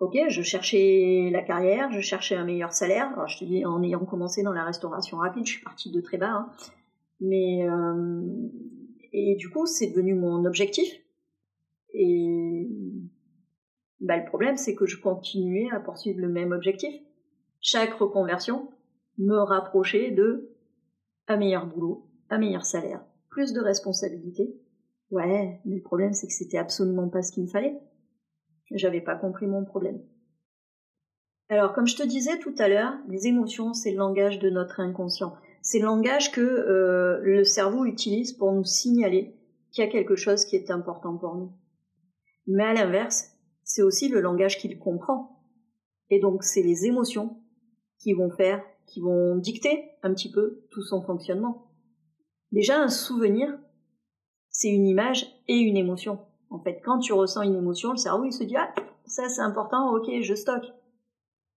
Ok, 0.00 0.16
je 0.28 0.40
cherchais 0.40 1.28
la 1.30 1.42
carrière, 1.42 1.92
je 1.92 2.00
cherchais 2.00 2.34
un 2.34 2.44
meilleur 2.44 2.72
salaire. 2.72 3.12
Alors 3.12 3.28
je 3.28 3.38
te 3.38 3.44
dis, 3.44 3.66
en 3.66 3.82
ayant 3.82 4.04
commencé 4.06 4.42
dans 4.42 4.52
la 4.52 4.64
restauration 4.64 5.18
rapide, 5.18 5.46
je 5.46 5.52
suis 5.52 5.62
partie 5.62 5.90
de 5.90 6.00
très 6.00 6.16
bas, 6.16 6.30
hein. 6.30 6.50
mais 7.20 7.68
euh, 7.68 8.22
et 9.12 9.36
du 9.36 9.50
coup, 9.50 9.66
c'est 9.66 9.88
devenu 9.88 10.14
mon 10.14 10.44
objectif. 10.46 10.90
Et 11.92 12.66
bah, 14.00 14.16
le 14.16 14.24
problème, 14.24 14.56
c'est 14.56 14.74
que 14.74 14.86
je 14.86 15.00
continuais 15.00 15.68
à 15.70 15.80
poursuivre 15.80 16.20
le 16.20 16.28
même 16.28 16.52
objectif. 16.52 16.94
Chaque 17.60 17.92
reconversion 17.92 18.70
me 19.18 19.36
rapprochait 19.36 20.10
de 20.12 20.50
un 21.28 21.36
meilleur 21.36 21.66
boulot, 21.66 22.08
un 22.30 22.38
meilleur 22.38 22.64
salaire, 22.64 23.04
plus 23.28 23.52
de 23.52 23.60
responsabilités. 23.60 24.56
Ouais, 25.10 25.60
mais 25.66 25.76
le 25.76 25.82
problème, 25.82 26.14
c'est 26.14 26.26
que 26.26 26.32
c'était 26.32 26.58
absolument 26.58 27.08
pas 27.08 27.22
ce 27.22 27.32
qu'il 27.32 27.42
me 27.42 27.48
fallait. 27.48 27.78
J'avais 28.70 29.00
pas 29.00 29.16
compris 29.16 29.46
mon 29.46 29.64
problème. 29.64 30.00
Alors, 31.48 31.72
comme 31.72 31.86
je 31.86 31.96
te 31.96 32.02
disais 32.02 32.38
tout 32.38 32.54
à 32.58 32.68
l'heure, 32.68 32.94
les 33.08 33.26
émotions, 33.26 33.74
c'est 33.74 33.90
le 33.90 33.98
langage 33.98 34.38
de 34.38 34.50
notre 34.50 34.80
inconscient 34.80 35.34
c'est 35.62 35.78
le 35.78 35.84
langage 35.84 36.32
que 36.32 36.40
euh, 36.40 37.20
le 37.22 37.44
cerveau 37.44 37.84
utilise 37.84 38.32
pour 38.32 38.52
nous 38.52 38.64
signaler 38.64 39.36
qu'il 39.70 39.84
y 39.84 39.86
a 39.86 39.90
quelque 39.90 40.16
chose 40.16 40.44
qui 40.44 40.56
est 40.56 40.70
important 40.70 41.16
pour 41.16 41.36
nous. 41.36 41.52
Mais 42.46 42.64
à 42.64 42.74
l'inverse, 42.74 43.36
c'est 43.62 43.82
aussi 43.82 44.08
le 44.08 44.20
langage 44.20 44.58
qu'il 44.58 44.78
comprend. 44.78 45.44
Et 46.08 46.18
donc, 46.18 46.42
c'est 46.42 46.62
les 46.62 46.86
émotions 46.86 47.40
qui 47.98 48.14
vont 48.14 48.30
faire, 48.30 48.64
qui 48.86 49.00
vont 49.00 49.36
dicter 49.36 49.90
un 50.02 50.12
petit 50.12 50.30
peu 50.30 50.64
tout 50.70 50.82
son 50.82 51.02
fonctionnement. 51.02 51.70
Déjà, 52.50 52.80
un 52.80 52.88
souvenir, 52.88 53.56
c'est 54.48 54.70
une 54.70 54.86
image 54.86 55.26
et 55.46 55.56
une 55.56 55.76
émotion. 55.76 56.18
En 56.50 56.58
fait, 56.58 56.80
quand 56.84 56.98
tu 56.98 57.12
ressens 57.12 57.42
une 57.42 57.56
émotion, 57.56 57.92
le 57.92 57.96
cerveau, 57.96 58.24
il 58.24 58.32
se 58.32 58.44
dit, 58.44 58.56
ah, 58.56 58.74
ça 59.06 59.28
c'est 59.28 59.40
important, 59.40 59.94
ok, 59.94 60.10
je 60.20 60.34
stocke. 60.34 60.66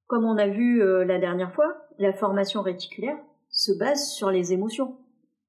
Comme 0.06 0.24
on 0.24 0.36
a 0.36 0.46
vu 0.46 0.82
euh, 0.82 1.04
la 1.04 1.18
dernière 1.18 1.54
fois, 1.54 1.74
la 1.98 2.12
formation 2.12 2.62
réticulaire, 2.62 3.18
se 3.48 3.72
base 3.72 4.10
sur 4.10 4.30
les 4.30 4.52
émotions. 4.52 4.98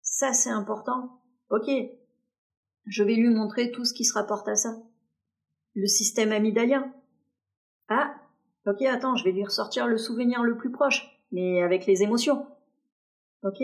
Ça, 0.01 0.33
c'est 0.33 0.50
important. 0.50 1.21
Ok, 1.50 1.69
je 2.85 3.03
vais 3.03 3.15
lui 3.15 3.29
montrer 3.29 3.71
tout 3.71 3.85
ce 3.85 3.93
qui 3.93 4.05
se 4.05 4.13
rapporte 4.13 4.47
à 4.47 4.55
ça. 4.55 4.77
Le 5.75 5.88
système 5.88 6.31
amygdalien. 6.31 6.93
Ah, 7.89 8.13
ok, 8.65 8.81
attends, 8.83 9.15
je 9.15 9.23
vais 9.23 9.31
lui 9.31 9.43
ressortir 9.43 9.88
le 9.88 9.97
souvenir 9.97 10.43
le 10.43 10.57
plus 10.57 10.71
proche, 10.71 11.19
mais 11.31 11.62
avec 11.62 11.85
les 11.85 12.03
émotions. 12.03 12.45
Ok 13.43 13.62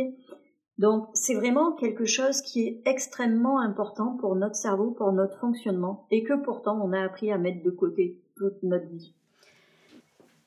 Donc, 0.80 1.10
c'est 1.14 1.36
vraiment 1.36 1.74
quelque 1.74 2.06
chose 2.06 2.42
qui 2.42 2.66
est 2.66 2.82
extrêmement 2.86 3.60
important 3.60 4.16
pour 4.18 4.38
notre 4.38 4.56
cerveau, 4.56 4.92
pour 4.92 5.12
notre 5.12 5.38
fonctionnement, 5.38 6.08
et 6.10 6.24
que 6.24 6.34
pourtant 6.42 6.80
on 6.82 6.94
a 6.94 7.04
appris 7.04 7.34
à 7.34 7.38
mettre 7.38 7.62
de 7.62 7.70
côté 7.70 8.18
toute 8.38 8.64
notre 8.64 8.88
vie. 8.88 9.14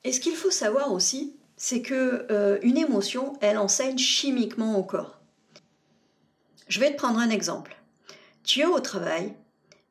Et 0.03 0.11
ce 0.11 0.19
qu'il 0.19 0.33
faut 0.33 0.49
savoir 0.49 0.91
aussi, 0.91 1.37
c'est 1.55 1.83
que 1.83 2.25
euh, 2.31 2.57
une 2.63 2.77
émotion, 2.77 3.33
elle 3.41 3.59
enseigne 3.59 3.99
chimiquement 3.99 4.75
au 4.79 4.83
corps. 4.83 5.21
Je 6.67 6.79
vais 6.79 6.91
te 6.91 6.97
prendre 6.97 7.19
un 7.19 7.29
exemple. 7.29 7.77
Tu 8.43 8.61
es 8.61 8.65
au 8.65 8.79
travail 8.79 9.35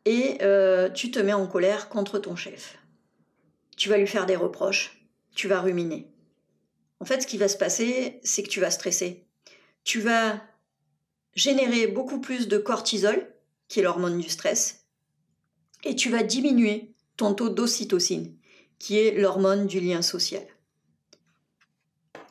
et 0.06 0.38
euh, 0.42 0.90
tu 0.90 1.12
te 1.12 1.20
mets 1.20 1.32
en 1.32 1.46
colère 1.46 1.88
contre 1.88 2.18
ton 2.18 2.34
chef. 2.34 2.78
Tu 3.76 3.88
vas 3.88 3.96
lui 3.96 4.08
faire 4.08 4.26
des 4.26 4.36
reproches, 4.36 5.06
tu 5.36 5.46
vas 5.46 5.60
ruminer. 5.60 6.08
En 6.98 7.04
fait, 7.04 7.20
ce 7.20 7.28
qui 7.28 7.38
va 7.38 7.46
se 7.46 7.56
passer, 7.56 8.18
c'est 8.24 8.42
que 8.42 8.48
tu 8.48 8.60
vas 8.60 8.72
stresser. 8.72 9.24
Tu 9.84 10.00
vas 10.00 10.40
générer 11.34 11.86
beaucoup 11.86 12.20
plus 12.20 12.48
de 12.48 12.58
cortisol, 12.58 13.34
qui 13.68 13.80
est 13.80 13.82
l'hormone 13.82 14.18
du 14.18 14.28
stress, 14.28 14.86
et 15.84 15.96
tu 15.96 16.10
vas 16.10 16.22
diminuer 16.22 16.94
ton 17.16 17.34
taux 17.34 17.48
d'ocytocine, 17.48 18.36
qui 18.78 18.98
est 18.98 19.12
l'hormone 19.12 19.66
du 19.66 19.80
lien 19.80 20.02
social. 20.02 20.46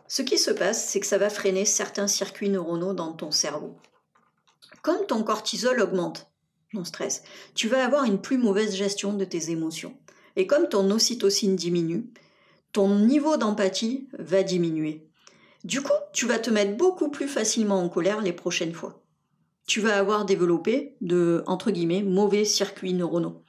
Ce 0.08 0.22
qui 0.22 0.38
se 0.38 0.52
passe, 0.52 0.90
c'est 0.90 1.00
que 1.00 1.06
ça 1.08 1.18
va 1.18 1.30
freiner 1.30 1.66
certains 1.66 2.08
circuits 2.08 2.50
neuronaux 2.50 2.94
dans 2.94 3.14
ton 3.14 3.32
cerveau. 3.32 3.78
Comme 4.82 5.06
ton 5.06 5.24
cortisol 5.24 5.80
augmente, 5.80 6.30
ton 6.74 6.84
stress, 6.84 7.24
tu 7.56 7.68
vas 7.68 7.86
avoir 7.86 8.04
une 8.04 8.20
plus 8.20 8.38
mauvaise 8.38 8.76
gestion 8.76 9.14
de 9.14 9.26
tes 9.26 9.52
émotions. 9.52 9.98
Et 10.36 10.48
comme 10.48 10.70
ton 10.70 10.90
ocytocine 10.92 11.56
diminue, 11.56 12.12
ton 12.72 13.00
niveau 13.00 13.38
d'empathie 13.38 14.08
va 14.18 14.44
diminuer. 14.44 15.11
Du 15.64 15.82
coup, 15.82 15.94
tu 16.12 16.26
vas 16.26 16.40
te 16.40 16.50
mettre 16.50 16.76
beaucoup 16.76 17.10
plus 17.10 17.28
facilement 17.28 17.80
en 17.84 17.90
colère 17.90 18.22
les 18.22 18.34
prochaines 18.34 18.74
fois. 18.74 19.04
Tu 19.68 19.80
vas 19.80 19.98
avoir 19.98 20.26
développé 20.26 20.96
de, 21.02 21.44
entre 21.46 21.70
guillemets, 21.70 22.02
mauvais 22.02 22.46
circuits 22.46 22.94
neuronaux. 22.94 23.44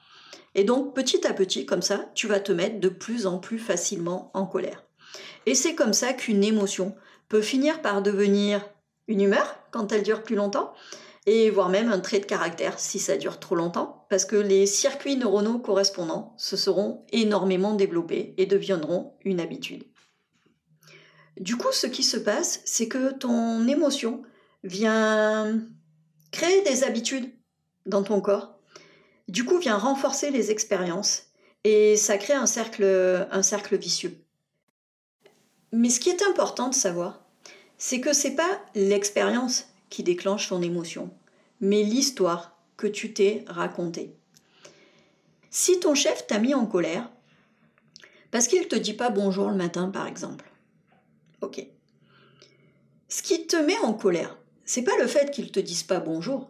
Et 0.53 0.63
donc 0.63 0.93
petit 0.93 1.25
à 1.25 1.33
petit, 1.33 1.65
comme 1.65 1.81
ça, 1.81 2.11
tu 2.13 2.27
vas 2.27 2.39
te 2.39 2.51
mettre 2.51 2.79
de 2.79 2.89
plus 2.89 3.25
en 3.25 3.39
plus 3.39 3.57
facilement 3.57 4.29
en 4.35 4.45
colère. 4.45 4.83
Et 5.47 5.55
c'est 5.55 5.73
comme 5.73 5.93
ça 5.93 6.13
qu'une 6.13 6.43
émotion 6.43 6.95
peut 7.29 7.41
finir 7.41 7.81
par 7.81 8.03
devenir 8.03 8.63
une 9.07 9.21
humeur 9.21 9.57
quand 9.71 9.91
elle 9.91 10.03
dure 10.03 10.21
plus 10.21 10.35
longtemps, 10.35 10.71
et 11.25 11.49
voire 11.49 11.69
même 11.69 11.91
un 11.91 11.99
trait 11.99 12.19
de 12.19 12.25
caractère 12.25 12.77
si 12.77 12.99
ça 12.99 13.17
dure 13.17 13.39
trop 13.39 13.55
longtemps, 13.55 14.05
parce 14.09 14.25
que 14.25 14.35
les 14.35 14.67
circuits 14.67 15.17
neuronaux 15.17 15.57
correspondants 15.57 16.35
se 16.37 16.57
seront 16.57 17.05
énormément 17.11 17.73
développés 17.73 18.35
et 18.37 18.45
deviendront 18.45 19.15
une 19.25 19.39
habitude. 19.39 19.83
Du 21.39 21.57
coup, 21.57 21.71
ce 21.71 21.87
qui 21.87 22.03
se 22.03 22.17
passe, 22.17 22.61
c'est 22.65 22.87
que 22.87 23.11
ton 23.11 23.67
émotion 23.67 24.23
vient 24.63 25.59
créer 26.31 26.61
des 26.63 26.83
habitudes 26.83 27.31
dans 27.85 28.03
ton 28.03 28.21
corps, 28.21 28.59
du 29.27 29.45
coup 29.45 29.57
vient 29.57 29.77
renforcer 29.77 30.31
les 30.31 30.51
expériences, 30.51 31.27
et 31.63 31.95
ça 31.95 32.17
crée 32.17 32.33
un 32.33 32.45
cercle, 32.45 33.27
un 33.31 33.43
cercle 33.43 33.77
vicieux. 33.77 34.17
Mais 35.71 35.89
ce 35.89 35.99
qui 35.99 36.09
est 36.09 36.23
important 36.23 36.69
de 36.69 36.75
savoir, 36.75 37.25
c'est 37.77 37.99
que 37.99 38.13
c'est 38.13 38.35
pas 38.35 38.61
l'expérience 38.75 39.67
qui 39.89 40.03
déclenche 40.03 40.49
ton 40.49 40.61
émotion, 40.61 41.11
mais 41.61 41.83
l'histoire 41.83 42.57
que 42.77 42.87
tu 42.87 43.13
t'es 43.13 43.43
racontée. 43.47 44.15
Si 45.49 45.79
ton 45.79 45.95
chef 45.95 46.27
t'a 46.27 46.39
mis 46.39 46.53
en 46.53 46.65
colère, 46.65 47.09
parce 48.31 48.47
qu'il 48.47 48.61
ne 48.61 48.67
te 48.67 48.75
dit 48.75 48.93
pas 48.93 49.09
bonjour 49.09 49.49
le 49.49 49.55
matin 49.55 49.89
par 49.89 50.07
exemple, 50.07 50.45
ok. 51.43 51.65
Ce 53.09 53.21
qui 53.21 53.45
te 53.45 53.55
met 53.55 53.77
en 53.79 53.93
colère, 53.93 54.37
c'est 54.65 54.83
pas 54.83 54.97
le 54.99 55.07
fait 55.07 55.31
qu'il 55.31 55.51
te 55.51 55.59
dise 55.59 55.83
pas 55.83 55.99
bonjour, 55.99 56.49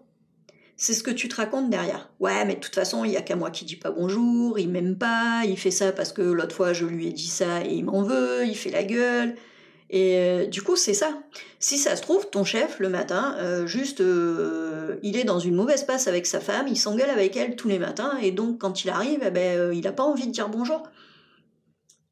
c'est 0.78 0.94
ce 0.94 1.04
que 1.04 1.12
tu 1.12 1.28
te 1.28 1.36
racontes 1.36 1.70
derrière. 1.70 2.10
Ouais, 2.20 2.46
mais 2.46 2.56
de 2.56 2.60
toute 2.60 2.76
façon, 2.76 3.04
il 3.04 3.12
y 3.12 3.18
a 3.18 3.22
qu'à 3.22 3.36
moi 3.36 3.52
qui 3.52 3.66
dis 3.66 3.76
pas 3.76 3.92
bonjour, 3.92 4.60
il 4.60 4.70
m'aime 4.70 4.98
pas, 4.98 5.44
il 5.46 5.58
fait 5.58 5.72
ça 5.72 5.92
parce 5.92 6.14
que 6.14 6.22
l'autre 6.22 6.56
fois 6.56 6.74
je 6.74 6.86
lui 6.86 7.08
ai 7.08 7.12
dit 7.12 7.28
ça 7.28 7.64
et 7.66 7.74
il 7.74 7.86
m'en 7.86 8.04
veut, 8.04 8.46
il 8.46 8.56
fait 8.56 8.72
la 8.72 8.84
gueule. 8.84 9.36
Et 9.90 10.18
euh, 10.18 10.48
du 10.48 10.64
coup, 10.64 10.76
c'est 10.76 10.96
ça. 10.96 11.22
Si 11.60 11.78
ça 11.78 11.96
se 11.96 12.02
trouve, 12.02 12.28
ton 12.30 12.44
chef, 12.44 12.80
le 12.80 12.90
matin, 12.90 13.36
euh, 13.40 13.68
juste, 13.68 14.02
euh, 14.02 14.96
il 15.04 15.18
est 15.18 15.24
dans 15.24 15.38
une 15.38 15.54
mauvaise 15.54 15.84
passe 15.84 16.08
avec 16.08 16.26
sa 16.26 16.40
femme, 16.40 16.68
il 16.68 16.78
s'engueule 16.78 17.12
avec 17.12 17.38
elle 17.38 17.56
tous 17.56 17.68
les 17.68 17.78
matins, 17.78 18.18
et 18.20 18.32
donc 18.32 18.60
quand 18.60 18.84
il 18.84 18.90
arrive, 18.90 19.20
eh 19.24 19.30
ben, 19.30 19.72
il 19.72 19.82
n'a 19.82 19.92
pas 19.92 20.04
envie 20.04 20.26
de 20.26 20.32
dire 20.32 20.50
bonjour. 20.50 20.82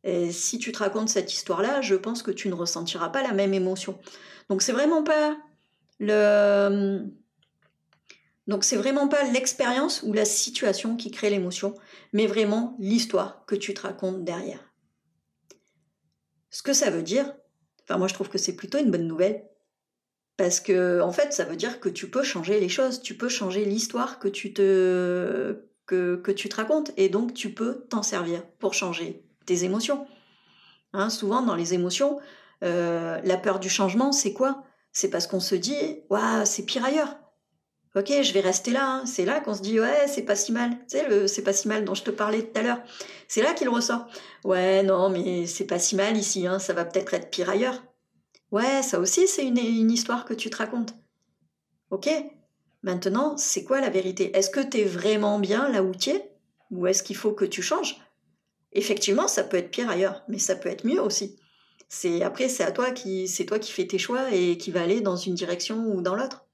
Et 0.04 0.32
si 0.32 0.58
tu 0.58 0.72
te 0.72 0.80
racontes 0.80 1.10
cette 1.10 1.32
histoire-là, 1.32 1.82
je 1.82 1.96
pense 1.96 2.24
que 2.24 2.32
tu 2.32 2.50
ne 2.50 2.54
ressentiras 2.54 3.10
pas 3.10 3.22
la 3.22 3.34
même 3.34 3.54
émotion. 3.54 4.00
Donc 4.50 4.62
c'est 4.62 4.72
vraiment 4.72 5.04
pas 5.04 5.38
le... 6.00 7.06
Donc 8.48 8.64
c'est 8.64 8.76
vraiment 8.76 9.08
pas 9.08 9.24
l'expérience 9.32 10.02
ou 10.04 10.14
la 10.14 10.26
situation 10.26 10.98
qui 10.98 11.12
crée 11.12 11.30
l'émotion, 11.30 11.76
mais 12.12 12.26
vraiment 12.26 12.76
l'histoire 12.80 13.46
que 13.46 13.56
tu 13.56 13.74
te 13.74 13.82
racontes 13.82 14.24
derrière. 14.24 14.72
Ce 16.50 16.64
que 16.64 16.74
ça 16.74 16.90
veut 16.90 17.04
dire, 17.04 17.34
moi, 17.90 18.08
je 18.08 18.14
trouve 18.14 18.30
que 18.30 18.38
c'est 18.38 18.56
plutôt 18.56 18.78
une 18.78 18.92
bonne 18.92 19.08
nouvelle. 19.08 19.48
Parce 20.38 20.60
que, 20.60 21.02
en 21.02 21.12
fait, 21.12 21.34
ça 21.34 21.44
veut 21.44 21.56
dire 21.56 21.80
que 21.80 21.90
tu 21.90 22.10
peux 22.10 22.24
changer 22.24 22.60
les 22.60 22.70
choses, 22.70 23.02
tu 23.02 23.16
peux 23.16 23.30
changer 23.30 23.66
l'histoire 23.66 24.18
que 24.18 24.28
tu 24.28 24.54
te 24.54 25.66
que, 25.86 26.32
tu 26.32 26.48
te 26.48 26.56
racontes, 26.56 26.92
et 26.96 27.10
donc 27.10 27.34
tu 27.34 27.54
peux 27.54 27.86
t'en 27.90 28.02
servir 28.02 28.48
pour 28.60 28.74
changer 28.74 29.26
tes 29.46 29.64
émotions. 29.64 30.08
Hein, 30.94 31.10
souvent, 31.10 31.42
dans 31.42 31.56
les 31.56 31.74
émotions, 31.74 32.20
euh, 32.64 33.20
la 33.24 33.38
peur 33.38 33.60
du 33.60 33.70
changement, 33.70 34.12
c'est 34.12 34.34
quoi? 34.34 34.64
C'est 34.92 35.10
parce 35.10 35.28
qu'on 35.28 35.40
se 35.40 35.56
dit, 35.56 36.02
waouh, 36.10 36.46
c'est 36.46 36.64
pire 36.66 36.86
ailleurs. 36.86 37.18
Ok, 37.96 38.12
je 38.22 38.34
vais 38.34 38.40
rester 38.40 38.72
là. 38.72 38.88
Hein. 38.90 39.06
C'est 39.06 39.26
là 39.26 39.42
qu'on 39.42 39.54
se 39.54 39.62
dit, 39.62 39.80
ouais, 39.80 40.08
c'est 40.08 40.22
pas 40.22 40.36
si 40.36 40.52
mal. 40.52 40.72
Tu 40.90 40.98
sais, 40.98 41.10
le 41.10 41.28
c'est 41.28 41.42
pas 41.42 41.54
si 41.54 41.68
mal 41.68 41.84
dont 41.84 41.94
je 41.94 42.04
te 42.04 42.12
parlais 42.12 42.44
tout 42.44 42.60
à 42.60 42.64
l'heure. 42.64 42.82
C'est 43.28 43.42
là 43.42 43.54
qu'il 43.54 43.68
ressort. 43.68 44.08
Ouais, 44.46 44.82
non, 44.84 45.10
mais 45.10 45.46
c'est 45.46 45.66
pas 45.66 45.80
si 45.80 45.96
mal 45.96 46.16
ici. 46.16 46.48
Hein. 46.48 46.60
Ça 46.60 46.74
va 46.74 46.86
peut-être 46.86 47.14
être 47.14 47.30
pire 47.30 47.50
ailleurs. 47.50 47.82
Ouais, 48.52 48.82
ça 48.82 49.00
aussi, 49.00 49.28
c'est 49.28 49.46
une, 49.46 49.58
une 49.58 49.92
histoire 49.92 50.26
que 50.26 50.34
tu 50.34 50.50
te 50.50 50.58
racontes. 50.58 50.94
Ok, 51.90 52.10
maintenant, 52.84 53.36
c'est 53.38 53.64
quoi 53.64 53.82
la 53.82 53.90
vérité? 53.90 54.36
Est-ce 54.38 54.50
que 54.50 54.62
tu 54.62 54.80
es 54.80 54.84
vraiment 54.86 55.40
bien 55.40 55.68
là 55.68 55.84
où 55.84 55.94
tu 55.94 56.12
es? 56.12 56.32
Ou 56.72 56.88
est-ce 56.88 57.04
qu'il 57.04 57.18
faut 57.18 57.34
que 57.34 57.46
tu 57.46 57.62
changes? 57.62 57.98
Effectivement, 58.74 59.28
ça 59.28 59.44
peut 59.44 59.58
être 59.58 59.72
pire 59.72 59.90
ailleurs, 59.90 60.24
mais 60.28 60.40
ça 60.40 60.56
peut 60.56 60.70
être 60.70 60.86
mieux 60.86 61.02
aussi. 61.02 61.38
C'est 61.90 62.24
après, 62.24 62.48
c'est 62.48 62.64
à 62.64 62.72
toi 62.72 62.92
qui, 62.92 63.28
c'est 63.28 63.46
toi 63.46 63.60
qui 63.60 63.72
fais 63.72 63.86
tes 63.86 63.98
choix 63.98 64.32
et 64.34 64.58
qui 64.58 64.72
va 64.72 64.82
aller 64.82 65.02
dans 65.02 65.18
une 65.18 65.36
direction 65.36 65.86
ou 65.88 66.02
dans 66.02 66.16
l'autre. 66.16 66.46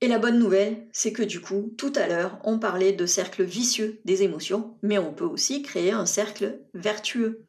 Et 0.00 0.08
la 0.08 0.18
bonne 0.18 0.38
nouvelle, 0.38 0.86
c'est 0.92 1.12
que 1.12 1.22
du 1.22 1.40
coup, 1.40 1.74
tout 1.78 1.92
à 1.96 2.06
l'heure, 2.06 2.38
on 2.44 2.58
parlait 2.58 2.92
de 2.92 3.06
cercle 3.06 3.42
vicieux 3.42 4.00
des 4.04 4.22
émotions, 4.22 4.76
mais 4.82 4.98
on 4.98 5.14
peut 5.14 5.24
aussi 5.24 5.62
créer 5.62 5.92
un 5.92 6.06
cercle 6.06 6.60
vertueux. 6.74 7.46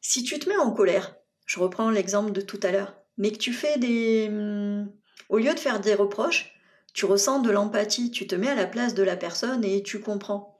Si 0.00 0.22
tu 0.22 0.38
te 0.38 0.48
mets 0.48 0.56
en 0.56 0.70
colère, 0.70 1.16
je 1.46 1.60
reprends 1.60 1.90
l'exemple 1.90 2.32
de 2.32 2.40
tout 2.40 2.60
à 2.62 2.72
l'heure, 2.72 2.94
mais 3.16 3.32
que 3.32 3.38
tu 3.38 3.52
fais 3.52 3.78
des... 3.78 4.28
Hmm, 4.28 4.90
au 5.28 5.38
lieu 5.38 5.52
de 5.52 5.58
faire 5.58 5.80
des 5.80 5.94
reproches, 5.94 6.57
tu 6.94 7.04
ressens 7.04 7.40
de 7.40 7.50
l'empathie, 7.50 8.10
tu 8.10 8.26
te 8.26 8.34
mets 8.34 8.48
à 8.48 8.54
la 8.54 8.66
place 8.66 8.94
de 8.94 9.02
la 9.02 9.16
personne 9.16 9.64
et 9.64 9.82
tu 9.82 10.00
comprends. 10.00 10.58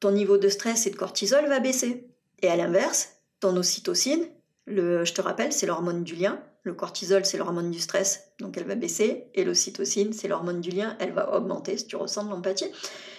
Ton 0.00 0.12
niveau 0.12 0.38
de 0.38 0.48
stress 0.48 0.86
et 0.86 0.90
de 0.90 0.96
cortisol 0.96 1.46
va 1.46 1.60
baisser. 1.60 2.08
Et 2.42 2.48
à 2.48 2.56
l'inverse, 2.56 3.16
ton 3.40 3.56
ocytocine, 3.56 4.26
je 4.66 5.12
te 5.12 5.20
rappelle, 5.20 5.52
c'est 5.52 5.66
l'hormone 5.66 6.04
du 6.04 6.14
lien, 6.14 6.42
le 6.62 6.74
cortisol, 6.74 7.24
c'est 7.24 7.38
l'hormone 7.38 7.70
du 7.70 7.78
stress, 7.78 8.32
donc 8.40 8.56
elle 8.56 8.66
va 8.66 8.74
baisser. 8.74 9.28
Et 9.34 9.44
l'ocytocine, 9.44 10.12
c'est 10.12 10.28
l'hormone 10.28 10.60
du 10.60 10.70
lien, 10.70 10.96
elle 10.98 11.12
va 11.12 11.32
augmenter 11.34 11.78
si 11.78 11.86
tu 11.86 11.96
ressens 11.96 12.24
de 12.24 12.30
l'empathie. 12.30 12.70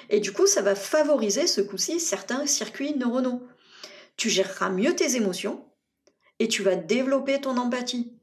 Et 0.10 0.20
du 0.20 0.34
coup, 0.34 0.48
ça 0.48 0.62
va 0.62 0.76
favoriser 0.76 1.48
ce 1.48 1.62
coup-ci 1.62 2.00
certains 2.00 2.46
circuits 2.46 2.96
neuronaux. 2.98 3.42
Tu 4.18 4.30
géreras 4.30 4.70
mieux 4.70 4.96
tes 4.96 5.16
émotions 5.16 5.64
et 6.40 6.48
tu 6.48 6.62
vas 6.62 6.76
développer 6.76 7.40
ton 7.40 7.58
empathie. 7.58 8.17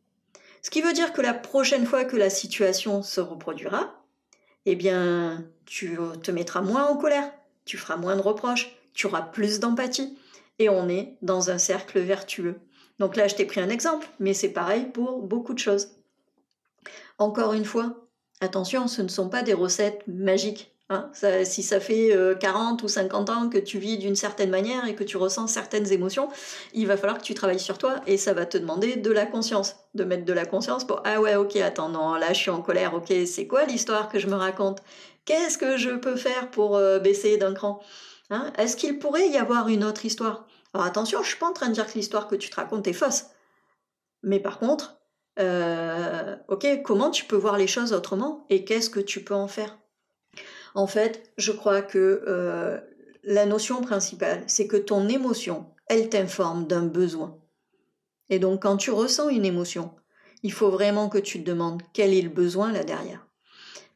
Ce 0.65 0.71
qui 0.71 0.81
veut 0.81 0.95
dire 0.95 1.13
que 1.13 1.21
la 1.21 1.35
prochaine 1.35 1.85
fois 1.85 2.07
que 2.07 2.17
la 2.17 2.31
situation 2.31 3.03
se 3.03 3.21
reproduira, 3.21 4.03
eh 4.65 4.75
bien, 4.75 5.45
tu 5.67 5.99
te 6.23 6.31
mettras 6.31 6.63
moins 6.63 6.87
en 6.87 6.97
colère, 6.97 7.31
tu 7.67 7.77
feras 7.77 7.99
moins 7.99 8.17
de 8.17 8.23
reproches, 8.23 8.75
tu 8.95 9.07
auras 9.07 9.21
plus 9.21 9.61
d'empathie. 9.61 10.17
Et 10.59 10.71
on 10.71 10.89
est 10.89 11.19
dans 11.21 11.51
un 11.51 11.59
cercle 11.59 12.01
vertueux. 12.01 12.59
Donc 12.99 13.15
là, 13.15 13.29
je 13.29 13.35
t'ai 13.35 13.45
pris 13.45 13.61
un 13.61 13.69
exemple, 13.69 14.09
mais 14.21 14.33
c'est 14.33 14.55
pareil 14.55 14.87
pour 14.87 15.21
beaucoup 15.21 15.53
de 15.53 15.59
choses. 15.59 15.91
Encore 17.19 17.53
une 17.53 17.67
fois, 17.67 18.09
attention, 18.41 18.89
ce 18.89 19.03
ne 19.03 19.09
sont 19.09 19.29
pas 19.29 19.43
des 19.43 19.53
recettes 19.53 20.03
magiques. 20.07 20.74
Hein. 20.91 21.11
si 21.45 21.63
ça 21.63 21.81
fait 21.81 22.15
40 22.41 22.83
euh, 22.83 22.85
ou 22.85 22.89
50 22.89 23.31
ans 23.31 23.49
que 23.49 23.57
tu 23.57 23.79
vis 23.79 23.97
d'une 23.97 24.17
certaine 24.17 24.51
manière 24.51 24.87
et 24.87 24.95
que 24.95 25.03
tu 25.03 25.17
ressens 25.17 25.47
certaines 25.47 25.91
émotions, 25.91 26.29
il 26.75 26.87
va 26.87 26.99
falloir 26.99 27.17
que 27.17 27.23
tu 27.23 27.33
travailles 27.33 27.59
sur 27.59 27.79
toi 27.79 28.03
et 28.07 28.19
ça 28.19 28.35
va 28.35 28.45
te 28.45 28.59
demander 28.59 28.97
de 28.97 29.11
la 29.11 29.25
conscience, 29.25 29.77
de 29.95 30.05
mettre 30.05 30.27
de 30.27 30.33
la 30.35 30.45
conscience 30.45 30.87
pour 30.87 31.01
ah 31.07 31.23
ouais 31.23 31.37
ok 31.37 31.57
attends 31.57 31.89
non 31.89 32.15
là 32.17 32.35
je 32.35 32.39
suis 32.39 32.51
en 32.51 32.61
colère 32.61 32.93
ok 32.93 33.15
c'est 33.27 33.47
quoi 33.47 33.65
l'histoire 33.65 34.11
que 34.11 34.19
je 34.19 34.27
me 34.27 34.35
raconte? 34.35 34.83
Qu'est-ce 35.25 35.57
que 35.57 35.79
je 35.79 35.89
peux 35.91 36.17
faire 36.17 36.51
pour 36.51 36.77
euh, 36.77 36.99
baisser 36.99 37.39
d'un 37.39 37.55
cran? 37.55 37.81
Hein? 38.29 38.53
Est-ce 38.59 38.77
qu'il 38.77 38.99
pourrait 38.99 39.29
y 39.29 39.39
avoir 39.39 39.69
une 39.69 39.85
autre 39.85 40.05
histoire? 40.05 40.47
Alors 40.75 40.87
attention, 40.87 41.23
je 41.23 41.29
suis 41.29 41.39
pas 41.39 41.49
en 41.49 41.55
train 41.55 41.69
de 41.69 41.73
dire 41.73 41.87
que 41.87 41.95
l'histoire 41.95 42.29
que 42.29 42.37
tu 42.37 42.51
te 42.51 42.57
racontes 42.57 42.87
est 42.87 42.93
fausse. 42.93 43.27
Mais 44.23 44.41
par 44.41 44.59
contre, 44.59 44.99
euh, 45.39 46.37
ok, 46.49 46.83
comment 46.85 47.11
tu 47.11 47.25
peux 47.25 47.37
voir 47.37 47.57
les 47.57 47.67
choses 47.67 47.95
autrement 47.95 48.45
et 48.51 48.65
qu'est-ce 48.65 48.91
que 48.91 49.01
tu 49.01 49.25
peux 49.25 49.35
en 49.35 49.49
faire? 49.49 49.79
En 50.75 50.89
fait, 50.89 51.33
je 51.39 51.53
crois 51.53 51.83
que 51.83 52.25
euh, 52.27 52.79
la 53.23 53.47
notion 53.47 53.81
principale, 53.81 54.43
c'est 54.49 54.67
que 54.67 54.77
ton 54.77 55.09
émotion, 55.09 55.67
elle 55.87 56.09
t'informe 56.09 56.67
d'un 56.67 56.83
besoin. 56.83 57.39
Et 58.29 58.41
donc 58.41 58.63
quand 58.63 58.77
tu 58.77 58.91
ressens 58.91 59.29
une 59.29 59.45
émotion, 59.45 59.95
il 60.43 60.53
faut 60.53 60.71
vraiment 60.71 61.09
que 61.09 61.19
tu 61.19 61.41
te 61.41 61.49
demandes 61.49 61.83
quel 61.93 62.13
est 62.13 62.23
le 62.23 62.29
besoin 62.29 62.73
là 62.73 62.83
derrière. 62.83 63.27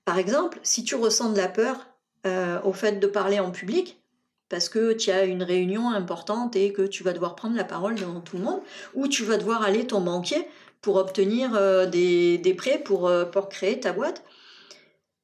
Par 0.05 0.19
exemple, 0.19 0.61
si 0.63 0.85
tu 0.85 0.95
ressens 0.95 1.33
de 1.33 1.37
la 1.37 1.49
peur 1.49 1.89
euh, 2.27 2.61
au 2.63 2.73
fait 2.73 3.01
de 3.01 3.07
parler 3.07 3.41
en 3.41 3.51
public, 3.51 4.01
parce 4.49 4.69
que 4.69 4.93
tu 4.93 5.11
as 5.11 5.25
une 5.25 5.43
réunion 5.43 5.91
importante 5.91 6.57
et 6.57 6.73
que 6.73 6.83
tu 6.83 7.03
vas 7.03 7.13
devoir 7.13 7.35
prendre 7.35 7.57
la 7.57 7.65
parole 7.65 7.97
devant 7.97 8.21
tout 8.21 8.39
le 8.39 8.45
monde, 8.45 8.61
ou 8.95 9.09
tu 9.09 9.25
vas 9.25 9.37
devoir 9.37 9.63
aller 9.63 9.87
ton 9.87 10.01
banquier 10.01 10.47
pour 10.81 10.97
obtenir 10.97 11.55
euh, 11.55 11.87
des, 11.87 12.55
prêts 12.57 12.79
pour, 12.79 13.11
pour 13.33 13.49
créer 13.49 13.81
ta 13.81 13.93
boîte. 13.93 14.23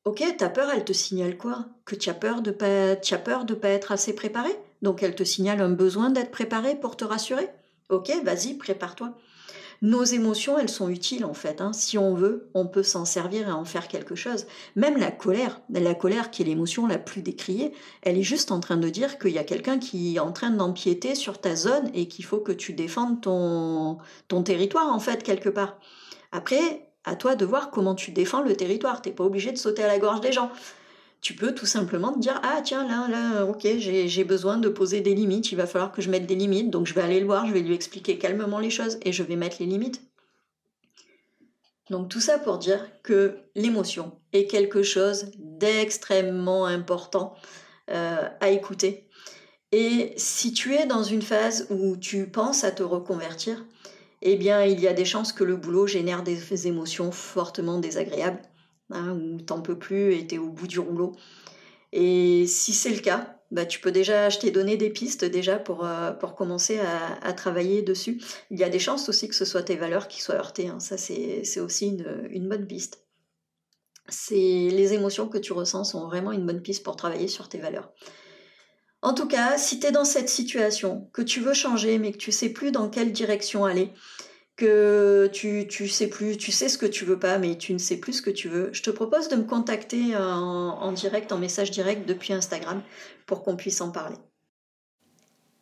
Ok, 0.05 0.23
ta 0.37 0.51
peur, 0.51 0.71
elle 0.71 0.85
te 0.85 0.93
signale 0.93 1.39
quoi? 1.39 1.67
Que 1.87 1.95
tu 1.95 2.11
as 2.11 2.15
peur 2.15 2.43
de 2.43 2.51
pas, 2.51 2.93
as 2.93 3.19
peur 3.19 3.45
de 3.45 3.55
pas 3.55 3.71
être 3.71 3.91
assez 3.91 4.15
préparé? 4.15 4.51
Donc 4.83 5.03
elle 5.03 5.15
te 5.15 5.25
signale 5.25 5.63
un 5.63 5.71
besoin 5.71 6.11
d'être 6.11 6.31
préparé 6.31 6.79
pour 6.79 6.97
te 6.97 7.05
rassurer? 7.05 7.49
Ok, 7.89 8.13
vas-y, 8.23 8.55
prépare-toi 8.55 9.15
nos 9.83 10.03
émotions, 10.03 10.59
elles 10.59 10.71
sont 10.71 10.89
utiles 10.89 11.27
en 11.27 11.35
fait. 11.35 11.61
Hein. 11.61 11.75
Si 11.75 11.99
on 11.99 12.15
veut, 12.15 12.49
on 12.55 12.67
peut 12.67 12.83
s'en 12.83 13.05
servir 13.05 13.49
et 13.49 13.53
en 13.53 13.67
faire 13.67 13.87
quelque 13.87 14.15
chose. 14.15 14.47
Même 14.77 14.97
la 14.97 15.11
colère, 15.11 15.61
la 15.69 15.95
colère 15.95 16.31
qui 16.31 16.41
est 16.41 16.47
l'émotion 16.47 16.87
la 16.87 16.97
plus 16.97 17.21
décriée, 17.21 17.75
elle 18.01 18.17
est 18.17 18.23
juste 18.23 18.51
en 18.51 18.61
train 18.61 18.79
de 18.79 18.89
dire 18.89 19.19
qu'il 19.19 19.33
y 19.33 19.39
a 19.39 19.45
quelqu'un 19.45 19.79
qui 19.79 20.17
est 20.17 20.21
en 20.21 20.33
train 20.33 20.51
d'empiéter 20.51 21.15
sur 21.15 21.39
ta 21.39 21.55
zone 21.55 21.91
et 21.93 22.09
qu'il 22.09 22.25
faut 22.25 22.39
que 22.39 22.53
tu 22.53 22.73
défendes 22.73 23.21
ton, 23.21 23.99
ton 24.29 24.43
territoire 24.43 24.91
en 24.91 25.01
fait 25.01 25.23
quelque 25.23 25.51
part. 25.51 25.77
Après, 26.33 26.89
à 27.05 27.17
toi 27.17 27.35
de 27.35 27.45
voir 27.45 27.71
comment 27.71 27.95
tu 27.95 28.11
défends 28.11 28.43
le 28.43 28.57
territoire. 28.57 29.03
T'es 29.03 29.13
pas 29.13 29.25
obligé 29.25 29.53
de 29.53 29.59
sauter 29.59 29.83
à 29.83 29.87
la 29.87 29.99
gorge 29.99 30.21
des 30.21 30.33
gens. 30.33 30.51
tu 31.25 31.35
peux 31.35 31.55
tout 31.55 31.67
simplement 31.67 32.13
te 32.13 32.19
dire 32.19 32.39
ah 32.43 32.61
tiens 32.63 32.87
là 32.87 33.09
là 33.09 33.47
ok 33.47 33.67
j'ai 33.79 34.25
besoin 34.25 34.59
de 34.59 34.69
poser 34.69 35.01
des 35.01 35.15
limites 35.15 35.51
il 35.53 35.57
va 35.57 35.67
falloir 35.67 35.91
que 35.91 36.03
je 36.03 36.11
mette 36.11 36.27
des 36.27 36.35
limites 36.35 36.69
donc 36.69 36.87
je 36.87 36.93
vais 36.93 37.01
aller 37.01 37.19
le 37.19 37.25
voir 37.25 37.47
je 37.47 37.55
vais 37.55 37.63
lui 37.63 37.75
expliquer 37.75 38.19
calmement 38.19 38.59
les 38.59 38.69
choses 38.69 38.99
et 39.03 39.11
je 39.11 39.23
vais 39.23 39.37
mettre 39.37 39.57
les 39.61 39.65
limites 39.65 40.03
donc 41.89 42.11
tout 42.11 42.21
ça 42.21 42.39
pour 42.39 42.59
dire 42.59 42.87
que 43.03 43.39
l'émotion 43.55 44.21
est 44.35 44.47
quelque 44.47 44.83
chose 44.83 45.31
d'extrêmement 45.39 46.67
important 46.67 47.35
euh, 47.91 48.29
à 48.41 48.51
écouter 48.51 49.09
et 49.73 50.13
si 50.19 50.53
tu 50.53 50.75
es 50.75 50.85
dans 50.85 51.03
une 51.03 51.23
phase 51.23 51.67
où 51.71 51.97
tu 51.97 52.31
penses 52.31 52.65
à 52.65 52.71
te 52.71 52.83
reconvertir 52.83 53.65
eh 54.25 54.37
bien 54.37 54.65
il 54.65 54.81
y 54.81 54.89
a 54.89 54.93
des 54.93 55.05
chances 55.05 55.33
que 55.33 55.45
le 55.45 55.57
boulot 55.57 55.87
génère 55.87 56.23
des 56.23 56.67
émotions 56.67 57.13
fortement 57.13 57.79
désagréables 57.79 58.43
hein, 58.91 59.13
où 59.13 59.41
t'en 59.41 59.61
peux 59.61 59.79
plus 59.79 60.15
et 60.15 60.27
t'es 60.27 60.39
au 60.39 60.49
bout 60.49 60.67
du 60.67 60.81
rouleau. 60.81 61.13
Et 61.93 62.47
si 62.49 62.73
c'est 62.73 62.91
le 62.91 63.01
cas, 63.01 63.39
bah, 63.51 63.65
tu 63.67 63.79
peux 63.81 63.93
déjà, 63.93 64.31
je 64.31 64.41
t'ai 64.41 64.51
donné 64.51 64.77
des 64.77 64.91
pistes 64.91 65.25
déjà 65.25 65.59
pour, 65.59 65.87
euh, 65.87 66.11
pour 66.11 66.35
commencer 66.35 66.81
à, 66.81 67.33
travailler 67.35 67.83
dessus. 67.83 68.21
Il 68.51 68.59
y 68.59 68.65
a 68.65 68.69
des 68.69 68.81
chances 68.81 69.09
aussi 69.09 69.29
que 69.29 69.35
ce 69.35 69.45
soit 69.45 69.63
tes 69.63 69.77
valeurs 69.77 70.09
qui 70.09 70.21
soient 70.21 70.35
heurtées. 70.35 70.69
Hein. 70.69 70.81
Ça, 70.81 70.99
c'est 70.99 71.61
aussi 71.61 71.87
une, 71.87 72.29
une 72.31 72.49
bonne 72.49 72.67
piste. 72.67 73.07
Les 74.31 74.93
émotions 74.93 75.29
que 75.29 75.39
tu 75.39 75.53
ressens 75.53 75.85
sont 75.85 76.07
vraiment 76.07 76.33
une 76.33 76.45
bonne 76.45 76.63
piste 76.63 76.83
pour 76.83 76.97
travailler 76.97 77.29
sur 77.29 77.49
tes 77.49 77.59
valeurs. 77.59 77.93
En 79.05 79.13
tout 79.13 79.29
cas, 79.29 79.59
si 79.59 79.79
tu 79.79 79.87
es 79.87 79.93
dans 79.93 80.07
cette 80.07 80.31
situation, 80.31 81.11
que 81.13 81.21
tu 81.21 81.41
veux 81.41 81.53
changer 81.53 81.99
mais 81.99 82.11
que 82.11 82.17
tu 82.17 82.33
sais 82.33 82.49
plus 82.49 82.73
dans 82.73 82.89
quelle 82.89 83.13
direction 83.13 83.67
aller, 83.67 83.93
que 84.57 85.29
tu, 85.31 85.67
tu 85.69 85.89
sais 85.89 86.07
plus, 86.07 86.39
tu 86.39 86.51
sais 86.51 86.71
ce 86.71 86.79
que 86.79 86.87
tu 86.87 87.05
veux 87.05 87.19
pas, 87.19 87.37
mais 87.37 87.59
tu 87.59 87.75
ne 87.75 87.79
sais 87.79 87.99
plus 87.99 88.15
ce 88.15 88.23
que 88.23 88.31
tu 88.31 88.49
veux, 88.49 88.71
je 88.73 88.83
te 88.83 88.89
propose 88.89 89.29
de 89.29 89.37
me 89.37 89.45
contacter 89.45 90.17
en, 90.17 90.91
direct, 90.93 91.33
en 91.33 91.39
message 91.39 91.71
direct 91.71 92.09
depuis 92.09 92.33
Instagram 92.33 92.83
pour 93.27 93.43
qu'on 93.43 93.57
puisse 93.57 93.83
en 93.83 93.91
parler. 93.91 94.17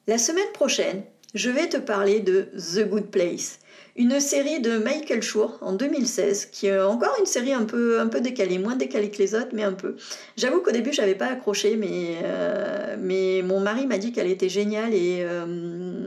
La 0.07 0.19
semaine 0.19 0.53
prochaine, 0.55 1.03
je 1.35 1.51
vais 1.51 1.69
te 1.69 1.77
parler 1.77 2.21
de 2.21 2.49
The 2.57 2.89
Good 2.89 3.07
Place, 3.07 3.59
une 3.97 4.21
série 4.21 4.61
de 4.61 4.79
Michael 4.79 5.23
Schur 5.23 5.59
en 5.61 5.73
2016, 5.73 6.47
qui 6.47 6.67
est 6.67 6.81
encore 6.81 7.15
une 7.19 7.27
série 7.27 7.53
un 7.53 7.65
peu, 7.65 8.07
décalée, 8.21 8.59
moins 8.59 8.77
décalée 8.77 9.11
que 9.11 9.19
les 9.19 9.35
autres, 9.35 9.51
mais 9.53 9.63
un 9.63 9.73
peu. 9.73 9.97
J'avoue 10.37 10.61
qu'au 10.61 10.71
début, 10.71 10.93
j'avais 10.93 11.15
pas 11.15 11.27
accroché, 11.27 11.77
mais, 11.77 12.19
euh, 12.23 12.97
mais 12.99 13.43
mon 13.43 13.61
mari 13.61 13.87
m'a 13.87 13.99
dit 13.99 14.13
qu'elle 14.13 14.31
était 14.31 14.49
géniale 14.49 14.95
et, 14.95 15.19
euh, 15.21 16.07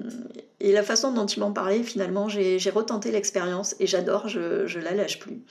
la 0.62 0.84
façon 0.84 1.12
dont 1.12 1.28
il 1.28 1.40
m'en 1.40 1.52
parlait, 1.52 1.84
finalement, 1.84 2.28
j'ai 2.28 2.70
retenté 2.72 3.12
l'expérience 3.12 3.76
et 3.80 3.86
j'adore, 3.86 4.28
je, 4.28 4.66
je 4.66 4.80
la 4.80 4.94
lâche 4.94 5.20
plus. 5.20 5.44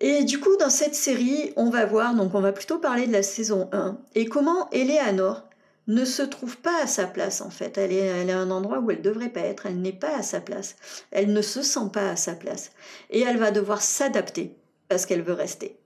Et 0.00 0.22
du 0.22 0.38
coup, 0.38 0.56
dans 0.60 0.70
cette 0.70 0.94
série, 0.94 1.52
on 1.56 1.70
va 1.70 1.84
voir, 1.84 2.14
donc 2.14 2.34
on 2.34 2.40
va 2.40 2.52
plutôt 2.52 2.78
parler 2.78 3.08
de 3.08 3.12
la 3.12 3.24
saison 3.24 3.68
1 3.72 3.98
et 4.14 4.26
comment 4.26 4.70
Eleanor 4.70 5.47
ne 5.88 6.04
se 6.04 6.22
trouve 6.22 6.58
pas 6.58 6.82
à 6.82 6.86
sa 6.86 7.06
place 7.06 7.40
en 7.40 7.50
fait. 7.50 7.76
Elle 7.78 7.92
est, 7.92 8.30
à 8.30 8.38
un 8.38 8.50
endroit 8.50 8.78
où 8.78 8.90
elle 8.90 9.02
devrait 9.02 9.30
pas 9.30 9.40
être, 9.40 9.66
elle 9.66 9.80
n'est 9.80 9.92
pas 9.92 10.16
à 10.16 10.22
sa 10.22 10.40
place. 10.40 10.76
Elle 11.10 11.32
ne 11.32 11.42
se 11.42 11.62
sent 11.62 11.90
pas 11.92 12.10
à 12.10 12.16
sa 12.16 12.34
place. 12.34 12.70
Et 13.10 13.22
elle 13.22 13.38
va 13.38 13.50
devoir 13.50 13.82
s'adapter 13.82 14.54
parce 14.88 15.06
qu'elle 15.06 15.22
veut 15.22 15.32
rester. 15.32 15.76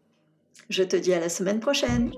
Je 0.69 0.83
te 0.83 0.97
dis 0.97 1.15
à 1.15 1.21
la 1.21 1.29
semaine 1.29 1.61
prochaine. 1.61 2.13